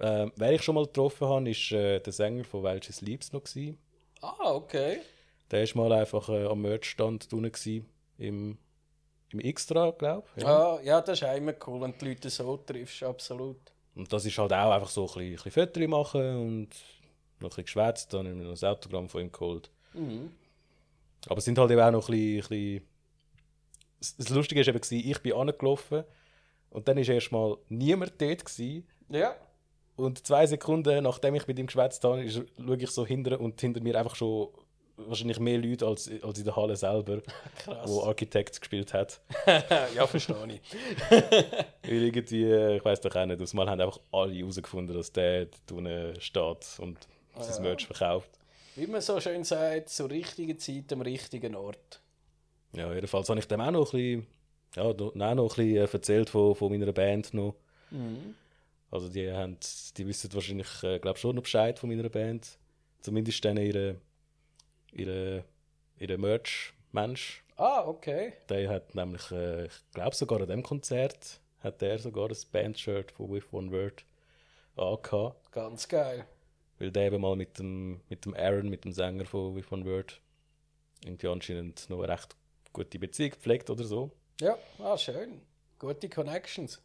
Ähm, 0.00 0.32
wer 0.36 0.52
ich 0.52 0.62
schon 0.62 0.74
mal 0.74 0.86
getroffen 0.86 1.28
habe, 1.28 1.50
ist 1.50 1.70
äh, 1.72 2.00
der 2.00 2.12
Sänger 2.12 2.44
von 2.44 2.62
Welches 2.62 3.00
Liebs 3.00 3.32
noch 3.32 3.44
gewesen. 3.44 3.78
Ah, 4.20 4.54
okay. 4.54 5.00
Der 5.50 5.66
war 5.66 5.88
mal 5.88 6.00
einfach 6.00 6.28
äh, 6.28 6.46
am 6.46 6.62
Merchstand 6.62 7.28
gewesen, 7.30 7.86
im, 8.18 8.58
im 9.30 9.40
Extra, 9.40 9.90
glaube 9.90 10.26
ich. 10.36 10.42
Ja. 10.42 10.74
Ah, 10.74 10.80
ja, 10.82 11.00
das 11.00 11.20
ist 11.20 11.28
auch 11.28 11.36
immer 11.36 11.54
cool, 11.66 11.80
wenn 11.82 11.92
du 11.92 11.98
die 11.98 12.08
Leute 12.08 12.30
so 12.30 12.56
triffst, 12.56 13.02
absolut. 13.02 13.60
Und 13.94 14.12
das 14.12 14.24
ist 14.24 14.36
halt 14.36 14.52
auch 14.52 14.72
einfach 14.72 14.88
so 14.88 15.02
ein 15.02 15.06
bisschen, 15.06 15.22
ein 15.22 15.34
bisschen 15.36 15.52
Fotos 15.52 15.88
machen 15.88 16.36
und 16.36 16.68
noch 17.38 17.50
ein 17.50 17.50
bisschen 17.50 17.64
geschwätzt, 17.64 18.12
dann 18.12 18.26
haben 18.26 18.40
wir 18.40 18.48
noch 18.48 18.60
ein 18.60 18.68
Autogramm 18.68 19.08
von 19.08 19.20
ihm 19.20 19.30
geholt. 19.30 19.70
Mhm. 19.92 20.32
Aber 21.26 21.38
es 21.38 21.44
sind 21.44 21.58
halt 21.58 21.70
eben 21.70 21.80
auch 21.80 21.92
noch 21.92 22.08
ein 22.08 22.12
bisschen... 22.12 22.42
Ein 22.42 22.48
bisschen 22.48 22.93
das- 24.16 24.28
Lustige 24.30 24.60
war 24.66 24.74
eben, 24.74 24.80
ich 25.10 25.18
bin 25.20 25.32
angelaufen 25.32 26.04
und 26.70 26.88
dann 26.88 26.96
war 26.96 27.08
erstmal 27.08 27.56
niemand 27.68 28.20
dort. 28.20 28.44
Gewesen. 28.44 28.86
Ja. 29.08 29.36
Und 29.96 30.26
zwei 30.26 30.46
Sekunden, 30.46 31.04
nachdem 31.04 31.34
ich 31.36 31.46
mit 31.46 31.58
ihm 31.58 31.66
geschwätzt 31.66 32.02
habe, 32.04 32.28
schaue 32.28 32.76
ich 32.76 32.90
so 32.90 33.06
hinter 33.06 33.40
und 33.40 33.60
hinter 33.60 33.80
mir 33.80 33.96
einfach 33.96 34.16
schon 34.16 34.48
wahrscheinlich 34.96 35.38
mehr 35.40 35.58
Leute 35.58 35.86
als, 35.86 36.10
als 36.22 36.38
in 36.38 36.44
der 36.44 36.54
Halle 36.56 36.76
selber, 36.76 37.20
Krass. 37.58 37.88
wo 37.90 38.02
Architect 38.04 38.60
gespielt 38.60 38.92
hat. 38.92 39.20
ja, 39.94 40.06
verstehe 40.06 40.36
ich. 40.48 40.60
Weil 41.82 42.02
irgendwie, 42.04 42.52
ich 42.76 42.84
weiß 42.84 43.00
doch 43.00 43.14
auch 43.14 43.26
nicht, 43.26 43.40
aus 43.40 43.54
Mal 43.54 43.68
haben 43.68 43.80
einfach 43.80 43.98
alle 44.12 44.34
herausgefunden, 44.34 44.96
dass 44.96 45.12
der 45.12 45.46
dort 45.66 46.22
steht 46.22 46.78
und 46.78 47.08
sein 47.38 47.54
ja. 47.56 47.60
Merch 47.60 47.86
verkauft. 47.86 48.30
Wie 48.76 48.86
man 48.86 49.00
so 49.00 49.20
schön 49.20 49.44
sagt, 49.44 49.88
zur 49.90 50.10
richtigen 50.10 50.58
Zeit 50.58 50.92
am 50.92 51.00
richtigen 51.02 51.54
Ort. 51.54 52.00
Ja, 52.74 52.92
jedenfalls 52.92 53.28
habe 53.28 53.38
ich 53.38 53.46
dem 53.46 53.60
auch 53.60 53.70
noch 53.70 53.92
ein 53.92 53.98
bisschen, 53.98 54.26
ja, 54.74 54.82
auch 54.82 54.94
noch 55.14 55.14
ein 55.14 55.36
bisschen 55.36 55.76
äh, 55.76 55.88
erzählt 55.90 56.30
von, 56.30 56.54
von 56.54 56.72
meiner 56.72 56.92
Band 56.92 57.32
noch. 57.32 57.54
Mhm. 57.90 58.34
Also 58.90 59.08
die, 59.08 59.30
haben, 59.30 59.56
die 59.96 60.06
wissen 60.06 60.32
wahrscheinlich, 60.32 60.82
äh, 60.82 60.98
glaube 60.98 61.18
schon 61.18 61.36
noch 61.36 61.42
Bescheid 61.42 61.78
von 61.78 61.88
meiner 61.88 62.08
Band. 62.08 62.58
Zumindest 63.00 63.44
dann 63.44 63.56
ihre, 63.56 63.96
ihre, 64.92 65.44
ihre 65.98 66.18
Merch-Mensch. 66.18 67.44
Ah, 67.56 67.84
okay. 67.86 68.32
Der 68.48 68.68
hat 68.68 68.94
nämlich, 68.94 69.30
äh, 69.30 69.66
ich 69.66 69.72
glaube 69.92 70.16
sogar 70.16 70.40
an 70.40 70.48
dem 70.48 70.62
Konzert, 70.62 71.40
hat 71.60 71.80
der 71.80 71.98
sogar 71.98 72.28
das 72.28 72.44
Band-Shirt 72.44 73.12
von 73.12 73.32
With 73.32 73.44
One 73.52 73.70
Word 73.70 74.04
angehabt. 74.76 75.52
Ganz 75.52 75.88
geil. 75.88 76.26
Weil 76.78 76.90
der 76.90 77.06
eben 77.06 77.20
mal 77.20 77.36
mit 77.36 77.58
dem, 77.58 78.00
mit 78.08 78.24
dem 78.24 78.34
Aaron, 78.34 78.68
mit 78.68 78.84
dem 78.84 78.92
Sänger 78.92 79.24
von 79.24 79.54
With 79.54 79.70
One 79.70 79.84
Word, 79.84 80.20
irgendwie 81.04 81.28
anscheinend 81.28 81.88
noch 81.88 82.00
recht 82.02 82.36
gute 82.74 82.98
Beziehung 82.98 83.30
gepflegt 83.30 83.70
oder 83.70 83.84
so. 83.84 84.10
Ja, 84.40 84.58
ah, 84.80 84.98
schön. 84.98 85.40
Gute 85.78 86.08
Connections. 86.10 86.82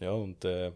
Ja, 0.00 0.10
und 0.12 0.44
äh, 0.44 0.70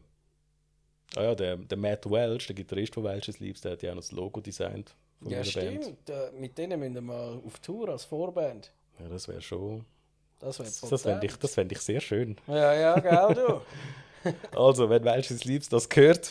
ah 1.16 1.22
ja, 1.22 1.34
der, 1.34 1.56
der 1.58 1.76
Matt 1.76 2.10
Welch, 2.10 2.46
der 2.46 2.56
Gitarrist 2.56 2.94
von 2.94 3.04
Welch's 3.04 3.38
Liebs, 3.40 3.60
der 3.60 3.72
hat 3.72 3.82
ja 3.82 3.90
auch 3.90 3.96
noch 3.96 4.02
das 4.02 4.12
Logo 4.12 4.40
designt 4.40 4.94
von 5.20 5.30
Ja, 5.30 5.40
meiner 5.40 5.52
Band. 5.52 5.84
stimmt. 5.84 6.10
Äh, 6.10 6.30
mit 6.32 6.56
denen 6.56 6.80
müssen 6.80 6.94
wir 6.94 7.02
mal 7.02 7.40
auf 7.44 7.58
Tour 7.58 7.90
als 7.90 8.04
Vorband. 8.04 8.72
Ja, 8.98 9.08
das 9.08 9.28
wäre 9.28 9.42
schon. 9.42 9.84
Das 10.38 10.58
wäre 10.58 10.68
Das, 10.68 10.80
das 10.80 11.02
fände 11.02 11.26
ich, 11.26 11.36
das 11.36 11.54
fänd 11.54 11.72
ich 11.72 11.78
sehr 11.80 12.00
schön. 12.00 12.36
Ja, 12.46 12.72
ja, 12.74 12.98
gell, 12.98 13.34
du. 13.34 13.60
Also, 14.56 14.88
wenn 14.88 15.04
Welch's 15.04 15.44
Liebs 15.44 15.68
das 15.68 15.88
gehört, 15.88 16.30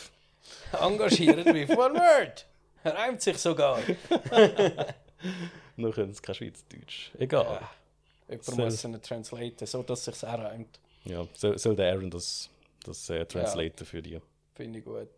Engagiert 0.80 1.44
wie 1.46 1.64
One 1.66 1.94
Word. 1.94 2.46
Reimt 2.84 3.20
sich 3.20 3.36
sogar. 3.36 3.78
dann 5.76 5.92
können 5.92 6.12
sie 6.14 6.22
kein 6.22 6.34
Schweizerdeutsch. 6.34 7.10
Egal. 7.18 7.60
Jemand 8.28 8.44
So. 8.44 8.56
muss 8.56 8.84
ihn 8.84 9.02
translaten, 9.02 9.66
so 9.66 9.82
dass 9.82 10.06
es 10.06 10.20
sich 10.20 10.28
auch 10.28 10.38
reimt. 10.38 10.80
Ja, 11.04 11.26
soll, 11.34 11.58
soll 11.58 11.76
der 11.76 11.92
Aaron 11.92 12.10
das, 12.10 12.48
das 12.84 13.10
äh, 13.10 13.24
translaten 13.26 13.84
für 13.84 14.00
dich? 14.02 14.20
Finde 14.54 14.78
ich 14.78 14.84
gut. 14.84 15.08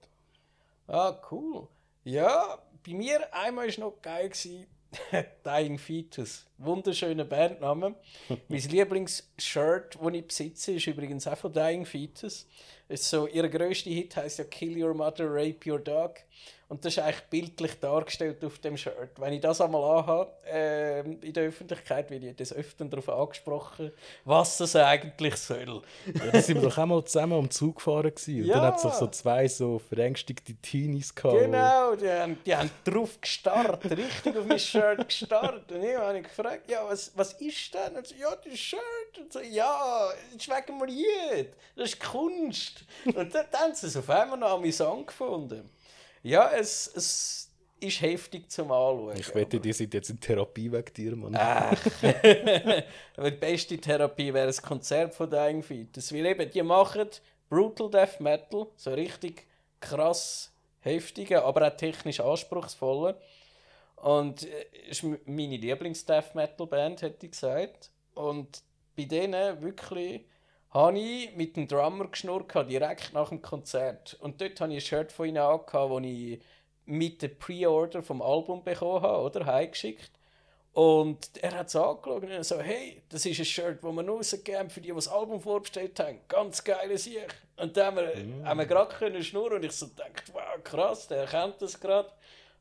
Ah, 0.87 1.17
cool. 1.31 1.69
Ja, 2.05 2.59
bei 2.87 2.93
mir 2.95 3.33
einmal 3.35 3.69
war 3.69 3.85
noch 3.85 4.03
geil 4.03 4.31
Dying 5.45 5.79
Fetus. 5.79 6.47
Wunderschöner 6.65 7.25
Bandname. 7.25 7.95
mein 8.49 8.61
Lieblingsshirt, 8.61 9.99
das 10.01 10.13
ich 10.15 10.27
besitze, 10.27 10.73
ist 10.73 10.87
übrigens 10.87 11.27
auch 11.27 11.37
von 11.37 11.53
Dying 11.53 11.85
Fetus. 11.87 12.47
Ist 12.89 13.09
so, 13.09 13.27
ihr 13.27 13.49
grösster 13.49 13.91
Hit 13.91 14.17
heißt 14.17 14.39
ja 14.39 14.45
Kill 14.45 14.83
Your 14.83 14.95
Mother, 14.95 15.27
Rape 15.27 15.71
Your 15.71 15.79
Dog. 15.79 16.17
Und 16.69 16.85
das 16.85 16.95
ist 16.95 16.99
eigentlich 17.03 17.25
bildlich 17.31 17.79
dargestellt 17.79 18.43
auf 18.45 18.59
dem 18.59 18.77
Shirt. 18.77 19.11
Wenn 19.19 19.35
ich 19.35 19.41
das 19.41 19.61
einmal 19.61 19.99
anhabe, 19.99 20.33
ähm, 20.47 21.19
in 21.23 21.33
der 21.33 21.45
Öffentlichkeit, 21.45 22.11
werde 22.11 22.31
ich 22.31 22.37
das 22.37 22.53
öfter 22.55 22.87
darauf 22.87 23.09
angesprochen, 23.11 23.93
was 24.25 24.57
das 24.57 24.75
eigentlich 24.75 25.37
soll. 25.37 25.83
Ja, 26.07 26.31
da 26.33 26.41
sind 26.41 26.61
wir 26.61 26.69
doch 26.69 26.79
auch 26.79 26.87
mal 26.87 27.05
zusammen 27.05 27.35
am 27.35 27.51
Zug 27.51 27.77
gefahren. 27.77 28.11
Gewesen. 28.15 28.41
Und 28.43 28.47
Ja. 28.49 28.55
dann 28.57 28.65
hat 28.65 28.77
es 28.77 28.83
doch 28.83 28.95
so 28.95 29.07
zwei 29.09 29.47
so 29.47 29.79
verängstigte 29.79 30.55
Teenies 30.55 31.15
gehabt. 31.15 31.39
Genau, 31.39 31.95
die 31.97 32.09
haben, 32.09 32.39
die 32.45 32.57
haben 32.57 32.71
drauf 32.83 33.21
gestarrt, 33.21 33.85
richtig 33.91 34.37
auf 34.37 34.47
mein 34.47 34.59
Shirt 34.59 35.07
gestarrt. 35.07 35.71
Und 35.71 35.83
ich 35.83 35.97
habe 35.97 36.23
gefragt, 36.55 36.71
ja, 36.71 36.89
was, 36.89 37.13
was 37.17 37.33
ist 37.35 37.75
denn? 37.75 37.97
Und 37.97 38.07
so, 38.07 38.15
ja, 38.15 38.35
das 38.37 38.59
Shirt. 38.59 38.81
Und 39.19 39.33
so, 39.33 39.41
ja, 39.41 40.09
das 40.33 40.43
ist 40.43 40.49
wegen 40.49 40.79
dem 40.79 40.89
Lied. 40.89 41.53
Das 41.77 41.91
ist 41.91 42.01
Kunst. 42.01 42.85
Und 43.05 43.17
dann, 43.17 43.47
dann 43.51 43.61
haben 43.61 43.75
sie 43.75 43.87
es 43.87 43.97
auf 43.97 44.09
einmal 44.11 44.39
noch 44.39 44.51
amüsant 44.51 45.07
gefunden. 45.07 45.69
Ja, 46.23 46.51
es, 46.53 46.91
es 46.95 47.51
ist 47.81 48.01
heftig 48.01 48.51
zum 48.51 48.71
Anschauen. 48.73 49.17
Ich 49.17 49.35
wette, 49.35 49.61
die 49.61 49.73
sind 49.73 49.93
jetzt 49.93 50.11
in 50.11 50.21
Therapie 50.21 50.71
wegen 50.73 50.95
dir, 50.95 51.17
Mann. 51.17 51.37
Ach. 51.37 51.73
Aber 53.17 53.31
die 53.31 53.37
beste 53.37 53.79
Therapie 53.79 54.33
wäre 54.33 54.49
ein 54.49 54.57
Konzert 54.57 55.15
von 55.15 55.29
Dying 55.29 55.63
Fetus. 55.63 56.13
Weil 56.13 56.27
eben, 56.27 56.51
die 56.51 56.63
machen 56.63 57.09
Brutal 57.49 57.91
Death 57.91 58.21
Metal, 58.21 58.67
so 58.77 58.95
richtig 58.95 59.47
krass 59.81 60.51
heftige, 60.81 61.43
aber 61.45 61.67
auch 61.67 61.77
technisch 61.77 62.21
anspruchsvolle. 62.21 63.17
Und 64.05 64.43
äh, 64.43 64.67
ist 64.91 65.03
meine 65.03 65.57
Lieblings-Death 65.57 66.35
Metal 66.35 66.67
Band, 66.67 67.01
hätte 67.01 67.25
ich 67.25 67.33
gesagt. 67.33 67.91
Und 68.13 68.63
bei 68.97 69.05
denen 69.05 69.63
wirklich 69.63 70.27
habe 70.71 70.99
ich 70.99 71.35
mit 71.35 71.57
dem 71.57 71.67
Drummer 71.67 72.09
geschnurrt, 72.09 72.53
direkt 72.69 73.15
nach 73.15 73.31
dem 73.31 73.41
Konzert. 73.41 74.19
Und 74.21 74.43
dort 74.43 74.61
habe 74.61 74.75
ich 74.75 74.85
ein 74.85 74.87
Shirt 74.87 75.11
von 75.11 75.27
ihnen 75.27 75.39
angehabt, 75.39 75.91
das 75.91 76.03
ich 76.03 76.39
mit 76.85 77.23
der 77.23 77.29
Pre-Order 77.29 78.03
vom 78.03 78.21
Album 78.21 78.63
bekommen 78.63 79.01
habe, 79.01 79.23
oder? 79.23 79.47
Heimgeschickt. 79.47 80.11
Und 80.75 81.31
er 81.41 81.57
hat 81.57 81.69
es 81.69 81.77
angeschaut 81.77 82.25
und 82.25 82.45
so, 82.45 82.61
hey, 82.61 83.01
das 83.09 83.25
ist 83.25 83.39
ein 83.39 83.45
Shirt, 83.47 83.83
das 83.83 83.91
wir 83.91 84.07
rausgegeben 84.07 84.59
haben 84.61 84.71
für 84.71 84.81
die, 84.83 84.89
die 84.89 84.95
das 84.95 85.09
Album 85.09 85.41
vorbestellt 85.41 85.99
haben. 85.99 86.19
Ganz 86.29 86.63
geile 86.63 86.99
Sicht. 86.99 87.35
Und 87.57 87.75
dann 87.75 87.87
haben 87.87 87.97
wir, 87.97 88.45
haben 88.45 88.59
wir 88.59 88.67
gerade 88.67 88.95
können 88.97 89.23
schnurren 89.23 89.59
und 89.59 89.65
ich 89.65 89.73
so 89.73 89.89
gedacht, 89.89 90.25
wow, 90.35 90.63
krass, 90.63 91.09
der 91.09 91.25
kennt 91.25 91.63
das 91.63 91.81
gerade. 91.81 92.11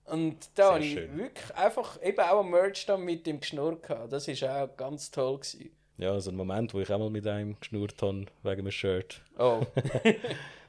Und 0.06 0.50
da 0.56 0.74
habe 0.74 0.84
ich 0.84 0.94
schön. 0.94 1.18
wirklich 1.18 1.56
einfach 1.56 2.02
eben 2.02 2.20
auch 2.20 2.39
am 2.39 2.52
Merch 2.52 2.86
dann 2.86 3.04
mit 3.04 3.26
ihm 3.28 3.39
geschnurrt. 3.39 3.84
gehabt. 3.84 4.12
Das 4.12 4.28
war 4.28 4.63
auch 4.63 4.76
ganz 4.78 5.12
toll. 5.12 5.38
Gewesen. 5.39 5.72
Ja, 5.98 6.20
so 6.20 6.32
ein 6.32 6.36
Moment, 6.36 6.74
wo 6.74 6.80
ich 6.82 6.92
auch 6.92 7.00
mal 7.00 7.10
mit 7.10 7.26
einem 7.28 7.58
geschnurrt 7.60 8.02
habe 8.02 8.26
wegen 8.44 8.62
einem 8.62 8.72
Shirt. 8.72 9.22
Oh. 9.38 9.62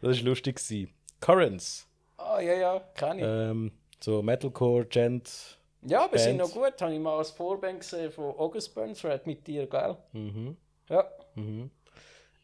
Das 0.02 0.18
war 0.18 0.24
lustig. 0.24 0.56
gewesen. 0.56 0.92
Currents. 1.20 1.88
ah, 2.18 2.38
ja, 2.40 2.54
ja, 2.54 2.80
kenne 2.94 3.20
ich. 3.20 3.26
Ähm, 3.26 3.72
so 4.00 4.22
Metalcore, 4.22 4.84
Gent. 4.84 5.58
ja, 5.80 6.04
aber 6.04 6.18
sind 6.18 6.36
noch 6.36 6.52
gut. 6.52 6.74
Habe 6.78 6.92
ich 6.92 7.00
mal 7.00 7.16
als 7.16 7.30
Vorband 7.30 7.80
gesehen 7.80 8.12
von 8.12 8.24
August 8.36 8.74
Burns 8.74 9.02
Red 9.02 9.26
mit 9.26 9.46
dir, 9.46 9.66
gell? 9.66 9.96
Mhm. 10.12 10.58
Ja. 10.90 11.08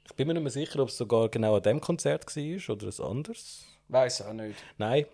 Ich 0.06 0.14
bin 0.16 0.26
mir 0.26 0.32
nicht 0.34 0.42
mehr 0.42 0.50
sicher, 0.50 0.80
ob 0.80 0.88
es 0.88 0.96
sogar 0.96 1.28
genau 1.28 1.56
an 1.56 1.62
dem 1.62 1.80
Konzert 1.82 2.24
war 2.34 2.74
oder 2.74 2.86
ein 2.86 3.04
anderes. 3.04 3.66
Weiß 3.88 4.22
auch 4.22 4.32
nicht. 4.32 4.56
Nein, 4.78 5.04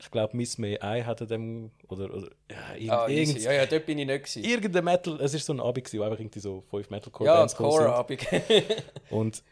ich 0.00 0.10
glaube, 0.10 0.36
Miss 0.36 0.58
May 0.58 0.74
I 0.82 1.04
hatte 1.04 1.26
dem. 1.26 1.70
Oder, 1.88 2.12
oder 2.12 2.28
ja, 2.50 2.74
irgend, 2.74 2.90
Ah, 2.90 3.08
irgend, 3.08 3.40
ja, 3.40 3.52
ja, 3.52 3.66
dort 3.66 3.86
bin 3.86 3.98
ich 3.98 4.06
nicht. 4.06 4.24
Gewesen. 4.24 4.44
irgendein 4.44 4.84
Metal. 4.84 5.20
Es 5.20 5.32
war 5.32 5.40
so 5.40 5.52
ein 5.52 5.60
Abend, 5.60 5.92
wo 5.94 6.02
einfach 6.02 6.18
irgendwie 6.18 6.40
so 6.40 6.62
fünf 6.68 6.86
Ja, 6.90 6.96
Metalcore-Bands 6.96 7.56
sind. 7.56 7.66
Core-Abend. 7.66 8.26
Und 9.10 9.42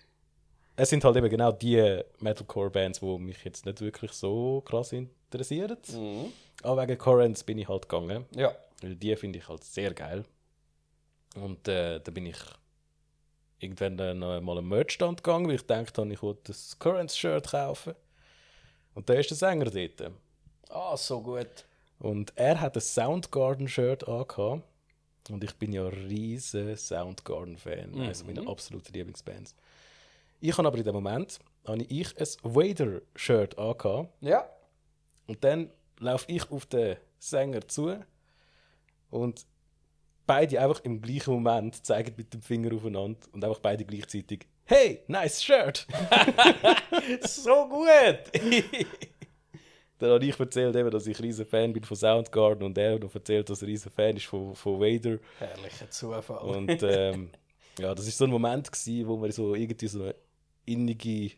es 0.75 0.91
sind 0.91 1.05
halt 1.05 1.17
eben 1.17 1.29
genau 1.29 1.53
die 1.53 2.01
Metalcore-Bands, 2.21 3.01
die 3.01 3.19
mich 3.19 3.45
jetzt 3.45 3.67
nicht 3.67 3.81
wirklich 3.81 4.13
so 4.13 4.61
krass 4.63 4.93
interessieren. 4.93 5.77
mhm. 5.93 6.33
Aber 6.63 6.83
wegen 6.83 6.99
Currents 6.99 7.45
bin 7.45 7.59
ich 7.59 7.69
halt 7.69 7.89
gegangen. 7.89 8.27
Ja. 8.35 8.55
Weil 8.83 8.97
die 8.97 9.15
finde 9.17 9.39
ich 9.39 9.49
halt 9.49 9.63
sehr 9.65 9.95
geil. 9.95 10.25
Und 11.37 11.67
äh, 11.69 12.01
da 12.01 12.11
bin 12.11 12.27
ich 12.27 12.37
irgendwann 13.59 13.97
dann 13.97 14.19
mal 14.19 14.59
am 14.59 14.69
Merchstand 14.69 15.23
gegangen, 15.23 15.47
weil 15.47 15.55
ich 15.55 15.67
dachte, 15.67 16.07
ich 16.11 16.23
wollte 16.23 16.43
das 16.53 16.79
Currents-Shirt 16.79 17.51
kaufen. 17.51 17.95
Und 18.95 19.09
da 19.09 19.15
ist 19.15 19.31
der 19.31 19.37
Sänger 19.37 19.67
dort. 19.71 20.13
Ah, 20.73 20.97
so 20.97 21.21
gut. 21.21 21.67
Und 21.99 22.33
er 22.37 22.61
hat 22.61 22.77
ein 22.77 22.81
Soundgarden-Shirt 22.81 24.09
angehabt. 24.09 24.63
Und 25.31 25.45
ich 25.45 25.55
bin 25.55 25.73
ja 25.73 25.87
ein 25.87 25.93
riesen 25.93 26.77
Soundgarden-Fan. 26.77 28.01
Also 28.01 28.25
meine 28.25 28.47
absolute 28.49 28.91
Lieblingsbands. 28.93 29.55
Ich 30.41 30.57
habe 30.57 30.67
aber 30.67 30.79
in 30.79 30.85
dem 30.85 30.95
Moment 30.95 31.39
habe 31.67 31.83
ich 31.83 32.19
ein 32.19 32.27
Vader-Shirt 32.43 33.57
angehabt. 33.59 34.11
Ja. 34.21 34.49
Und 35.27 35.45
dann 35.45 35.71
laufe 35.99 36.25
ich 36.29 36.51
auf 36.51 36.67
den 36.67 36.97
Sänger 37.19 37.69
zu 37.69 37.97
und 39.11 39.47
beide 40.27 40.61
einfach 40.61 40.83
im 40.85 41.01
gleichen 41.01 41.35
Moment 41.35 41.87
zeigen 41.87 42.15
mit 42.17 42.35
dem 42.35 42.43
Finger 42.43 42.75
aufeinander 42.75 43.21
und 43.33 43.45
einfach 43.45 43.61
beide 43.61 43.85
gleichzeitig 43.85 44.47
Hey, 44.65 45.03
nice 45.07 45.43
shirt! 45.43 45.87
so 47.23 47.69
gut! 47.69 48.33
Dann 50.03 50.11
habe 50.11 50.25
ich 50.25 50.41
erzählt, 50.41 50.75
eben, 50.75 50.91
dass 50.91 51.07
ich 51.07 51.17
ein 51.17 51.23
riesen 51.23 51.47
Fan 51.47 51.73
bin 51.73 51.85
von 51.85 51.97
Soundgarden 51.97 52.67
und 52.67 52.77
er 52.77 52.95
hat 52.95 53.03
noch 53.05 53.15
erzählt, 53.15 53.49
dass 53.49 53.63
er 53.63 53.69
ein 53.69 53.71
riesen 53.71 53.93
Fan 53.93 54.17
ist 54.17 54.27
von, 54.27 54.53
von 54.53 54.81
Vader. 54.81 55.19
Herrlicher 55.39 55.89
Zufall. 55.91 56.39
Und 56.39 56.83
ähm, 56.83 57.31
ja, 57.79 57.95
das 57.95 58.07
war 58.07 58.13
so 58.13 58.25
ein 58.25 58.31
Moment, 58.31 58.73
gewesen, 58.73 59.07
wo 59.07 59.23
wir 59.23 59.31
so 59.31 59.55
irgendwie 59.55 59.87
so 59.87 60.03
eine 60.03 60.17
innige 60.67 61.37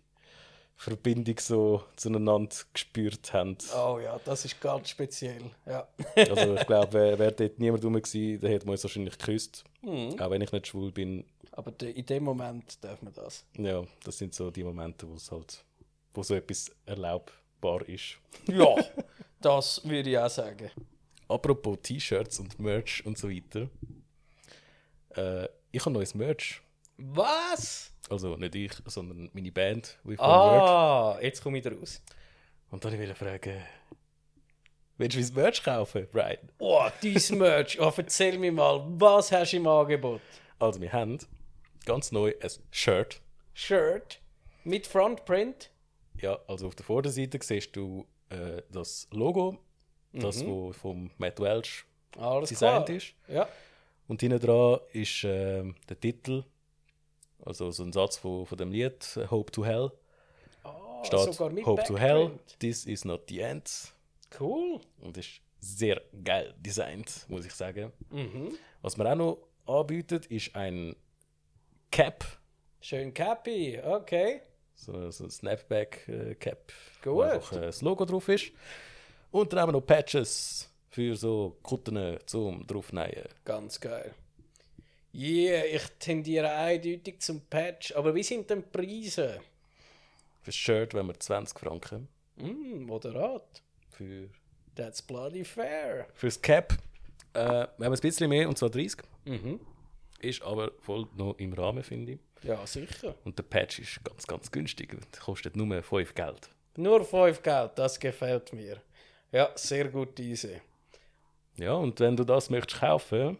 Verbindung 0.77 1.38
so 1.40 1.83
zueinander 1.96 2.57
gespürt 2.72 3.35
haben. 3.35 3.59
oh 3.77 4.00
ja, 4.03 4.18
das 4.24 4.46
ist 4.46 4.59
ganz 4.62 4.88
speziell. 4.88 5.50
Ja. 5.66 5.87
Also 6.16 6.55
ich 6.55 6.66
glaube, 6.66 6.92
wäre 6.94 7.18
wär 7.18 7.31
dort 7.33 7.59
niemand 7.59 7.85
rum 7.85 7.92
gewesen, 7.92 8.40
dann 8.40 8.50
hätte 8.50 8.64
man 8.64 8.72
uns 8.72 8.85
wahrscheinlich 8.85 9.18
geküsst. 9.18 9.62
Mhm. 9.83 10.18
Auch 10.18 10.31
wenn 10.31 10.40
ich 10.40 10.53
nicht 10.53 10.68
schwul 10.68 10.90
bin. 10.90 11.27
Aber 11.53 11.70
in 11.83 12.07
dem 12.07 12.24
Moment 12.24 12.83
darf 12.83 13.03
man 13.03 13.12
das. 13.12 13.44
Ja, 13.59 13.85
das 14.05 14.16
sind 14.16 14.33
so 14.33 14.50
die 14.50 14.64
Momente, 14.64 15.07
wo 15.07 15.16
es 15.16 15.31
halt, 15.31 15.62
wo 16.14 16.22
so 16.22 16.35
etwas 16.35 16.70
erlaubbar 17.64 17.88
ist. 17.88 18.18
Ja, 18.46 18.77
das 19.40 19.81
würde 19.85 20.11
ich 20.11 20.18
auch 20.18 20.29
sagen. 20.29 20.70
Apropos 21.29 21.79
T-Shirts 21.83 22.38
und 22.40 22.59
Merch 22.59 23.05
und 23.07 23.16
so 23.16 23.31
weiter. 23.31 23.68
Äh, 25.16 25.48
ich 25.72 25.81
habe 25.81 25.92
neues 25.92 26.14
Merch. 26.14 26.61
Was? 26.98 27.90
Also 28.11 28.37
nicht 28.37 28.55
ich, 28.55 28.72
sondern 28.87 29.31
meine 29.33 29.50
Band, 29.50 29.98
With 30.05 30.18
One 30.18 30.29
Word. 30.29 30.68
Ah, 30.68 31.18
jetzt 31.22 31.42
komme 31.42 31.59
ich 31.59 31.66
raus. 31.66 32.03
Und 32.70 32.85
dann 32.85 32.98
wollte 32.98 33.12
ich 33.12 33.16
fragen, 33.18 33.62
willst 34.98 35.16
du 35.16 35.20
mein 35.20 35.35
Merch 35.35 35.62
kaufen, 35.62 36.07
Brian? 36.12 36.50
Oh, 36.59 36.87
dein 37.03 37.38
Merch. 37.38 37.81
Oh, 37.81 37.92
erzähl 37.96 38.38
mir 38.38 38.53
mal, 38.53 38.85
was 38.88 39.33
hast 39.33 39.53
du 39.53 39.57
im 39.57 39.66
Angebot? 39.66 40.20
Also 40.59 40.81
wir 40.81 40.92
haben 40.92 41.18
ganz 41.87 42.12
neu 42.12 42.35
ein 42.40 42.50
Shirt. 42.70 43.20
Shirt 43.55 44.20
mit 44.64 44.87
Frontprint. 44.87 45.70
Ja, 46.20 46.38
also 46.46 46.66
auf 46.68 46.74
der 46.74 46.85
Vorderseite 46.85 47.38
siehst 47.42 47.74
du 47.77 48.07
äh, 48.31 48.62
das 48.70 49.09
Logo, 49.11 49.59
das 50.12 50.44
wo 50.46 50.72
vom 50.72 51.11
Matt 51.18 51.40
Welch 51.40 51.85
Alles 52.16 52.48
designt 52.50 52.87
klar. 52.87 52.96
ist. 52.96 53.14
Ja. 53.29 53.48
Und 54.07 54.20
hinten 54.20 54.38
dran 54.38 54.81
ist 54.92 55.24
ähm, 55.24 55.74
der 55.88 55.98
Titel, 55.98 56.44
also 57.44 57.70
so 57.70 57.83
ein 57.83 57.92
Satz 57.92 58.16
von, 58.18 58.46
von 58.46 58.59
dem 58.59 58.70
Lied, 58.70 59.16
äh, 59.16 59.27
Hope 59.29 59.50
to 59.50 59.64
Hell. 59.64 59.90
Ah, 60.62 61.03
Steht 61.05 61.20
sogar 61.20 61.50
mit 61.50 61.66
Hope 61.66 61.83
to 61.85 61.98
Hell, 61.98 62.38
this 62.61 62.85
is 62.87 63.05
not 63.05 63.22
the 63.29 63.40
end. 63.40 63.70
Cool. 64.38 64.81
Und 65.00 65.16
ist 65.16 65.40
sehr 65.59 66.00
geil 66.22 66.55
designt, 66.59 67.24
muss 67.29 67.46
ich 67.46 67.53
sagen. 67.53 67.92
Mhm. 68.11 68.57
Was 68.83 68.96
man 68.96 69.07
auch 69.07 69.14
noch 69.16 69.38
anbietet, 69.81 70.27
ist 70.27 70.55
ein 70.55 70.94
Cap, 71.90 72.24
Schön 72.81 73.14
Cappy. 73.14 73.81
Okay. 73.83 74.42
So, 74.74 75.10
so 75.10 75.24
ein 75.24 75.30
Snapback-Cap, 75.30 76.72
wo 77.04 77.14
Gut. 77.14 77.24
einfach 77.24 77.56
äh, 77.56 77.60
das 77.60 77.82
Logo 77.82 78.04
drauf 78.04 78.28
ist. 78.28 78.52
Und 79.30 79.52
dann 79.52 79.60
haben 79.60 79.68
wir 79.68 79.72
noch 79.72 79.87
Patches 79.87 80.70
für 80.90 81.16
so 81.16 81.56
Kutten 81.62 82.18
zum 82.26 82.66
draufnehmen. 82.66 83.24
Ganz 83.44 83.80
geil. 83.80 84.14
Yeah, 85.14 85.64
ich 85.64 85.82
tendiere 85.98 86.50
eindeutig 86.50 87.20
zum 87.20 87.40
Patch. 87.42 87.92
Aber 87.94 88.14
wie 88.14 88.22
sind 88.22 88.50
denn 88.50 88.62
die 88.62 88.68
Preise? 88.78 89.40
Für 90.42 90.46
das 90.50 90.56
Shirt 90.56 90.94
wenn 90.94 91.06
wir 91.06 91.18
20 91.18 91.58
Franken. 91.58 92.08
Hm, 92.37 92.84
moderat. 92.84 93.62
Für, 93.90 94.28
That's 94.74 95.00
bloody 95.00 95.44
fair. 95.44 96.08
für 96.14 96.26
das 96.26 96.42
Cap 96.42 96.76
äh, 97.34 97.66
wir 97.76 97.87
haben 97.87 97.92
ein 97.92 98.00
bisschen 98.00 98.28
mehr, 98.28 98.48
und 98.48 98.56
zwar 98.56 98.70
30. 98.70 99.00
Mhm. 99.24 99.60
Ist 100.20 100.42
aber 100.42 100.70
voll 100.80 101.06
noch 101.16 101.37
im 101.38 101.52
Rahmen, 101.52 101.82
finde 101.82 102.12
ich. 102.12 102.18
Ja, 102.44 102.66
sicher. 102.66 103.14
Und 103.24 103.38
der 103.38 103.44
Patch 103.44 103.78
ist 103.78 104.04
ganz, 104.04 104.26
ganz 104.26 104.50
günstig. 104.50 104.94
Kostet 105.18 105.57
nur 105.57 105.83
5 105.83 106.14
Geld. 106.14 106.50
Nur 106.76 107.02
5 107.04 107.42
Geld, 107.42 107.70
das 107.76 107.98
gefällt 107.98 108.52
mir. 108.52 108.83
Ja, 109.33 109.50
sehr 109.54 109.88
gut 109.88 110.18
diese. 110.18 110.61
Ja, 111.57 111.72
und 111.74 112.00
wenn 112.00 112.16
du 112.16 112.24
das 112.24 112.50
möchtest 112.50 112.80
kaufen, 112.80 113.38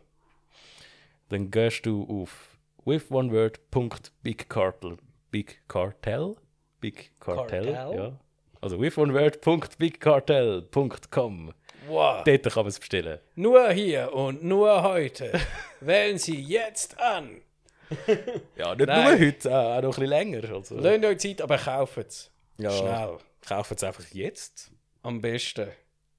dann 1.29 1.51
gehst 1.51 1.85
du 1.87 2.23
auf 2.23 2.49
withoneword.bigcartel. 2.85 4.97
Big 5.31 5.67
Cartel? 5.69 6.37
Big 6.81 7.12
Cartel, 7.19 7.73
Cartel? 7.73 7.97
ja. 7.97 8.12
Also 8.61 8.79
withoneword.bigcartel.com. 8.81 11.53
Wow. 11.87 12.25
Dort 12.25 12.43
kann 12.45 12.62
man 12.62 12.67
es 12.69 12.79
bestellen. 12.79 13.19
Nur 13.35 13.71
hier 13.73 14.14
und 14.14 14.43
nur 14.43 14.83
heute. 14.83 15.38
Wählen 15.81 16.17
Sie 16.19 16.40
jetzt 16.40 16.99
an. 16.99 17.43
Ja, 18.57 18.75
nicht 18.75 18.87
Nein. 18.87 19.18
nur 19.18 19.27
heute, 19.27 19.57
auch 19.57 19.83
noch 19.83 19.83
ein 19.83 19.90
bisschen 19.90 20.07
länger. 20.07 20.53
Also, 20.53 20.77
Lasst 20.77 21.05
euch 21.05 21.18
Zeit, 21.18 21.40
aber 21.42 21.59
kauft 21.59 21.99
es. 21.99 22.31
ja, 22.59 22.70
Schnell. 22.70 23.18
Kaufen 23.47 23.75
es 23.77 23.85
einfach 23.85 24.07
jetzt. 24.12 24.70
Am 25.03 25.20
besten. 25.20 25.68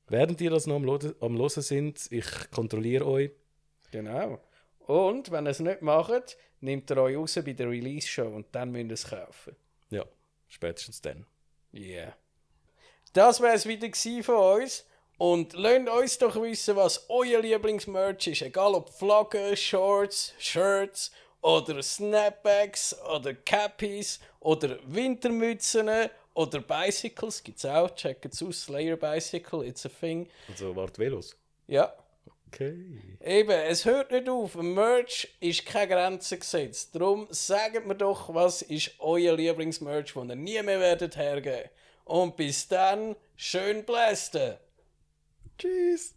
Während 0.08 0.40
ihr 0.42 0.52
das 0.52 0.68
noch 0.68 0.76
am, 0.76 0.84
Lo 0.84 1.00
am 1.22 1.38
Hören 1.38 1.62
sind, 1.64 2.08
ich 2.12 2.26
kontrolliere 2.52 3.06
euch. 3.08 3.32
Genau. 3.92 4.40
Und 4.80 5.32
wenn 5.32 5.48
ihr 5.48 5.52
es 5.52 5.60
nicht 5.60 5.82
macht, 5.82 6.38
nehmt 6.60 6.90
ihr 6.92 6.98
euch 6.98 7.18
raus 7.18 7.40
bei 7.44 7.54
der 7.54 7.70
Release-Show 7.70 8.28
und 8.28 8.48
dann 8.54 8.72
müsst 8.72 8.86
ihr 8.90 8.94
es 8.94 9.08
kaufen. 9.10 9.56
Ja, 9.90 10.06
spätestens 10.48 11.02
dann. 11.02 11.26
Yeah. 11.74 12.16
Das 13.14 13.42
wäre 13.42 13.56
es 13.56 13.66
wieder 13.66 13.90
von 14.24 14.62
uns. 14.62 14.86
Und 15.18 15.54
lasst 15.54 15.90
uns 15.90 16.18
doch 16.18 16.36
wissen, 16.42 16.76
was 16.76 17.10
euer 17.10 17.42
Lieblingsmerch 17.42 18.28
ist. 18.28 18.42
Egal 18.42 18.76
ob 18.76 18.90
Flaggen, 18.90 19.56
Shorts, 19.56 20.34
Shirts 20.38 21.12
oder 21.46 21.84
Snapbacks 21.84 22.96
oder 23.08 23.36
Cappies 23.36 24.20
oder 24.40 24.80
Wintermützen 24.88 25.88
oder 26.34 26.60
Bicycles. 26.60 27.44
Gibt's 27.44 27.66
auch. 27.66 27.94
Checkt 27.94 28.26
es 28.34 28.42
aus. 28.42 28.64
Slayer 28.64 28.98
Bicycle, 28.98 29.64
it's 29.64 29.86
a 29.86 29.90
thing. 29.90 30.28
Also, 30.50 30.76
warte, 30.76 31.00
Velos. 31.00 31.38
Ja. 31.68 31.94
Okay. 32.48 33.00
Eben, 33.24 33.52
es 33.52 33.86
hört 33.86 34.12
nicht 34.12 34.28
auf. 34.28 34.56
Merch 34.56 35.28
ist 35.40 35.66
keine 35.68 35.94
Grenze 35.94 36.40
gesetzt. 36.40 36.96
Darum 36.96 37.28
sagt 37.30 37.86
mir 37.86 37.96
doch, 37.96 38.34
was 38.34 38.64
ist 38.64 38.96
euer 38.98 39.36
Lieblingsmerch, 39.36 40.14
das 40.14 40.26
ihr 40.26 40.36
nie 40.36 40.62
mehr 40.64 40.80
werdet 40.80 41.16
hergeben. 41.16 41.70
Und 42.06 42.38
bis 42.38 42.68
dann, 42.68 43.16
schön 43.36 43.84
blästen! 43.84 44.56
Tschüss. 45.58 46.14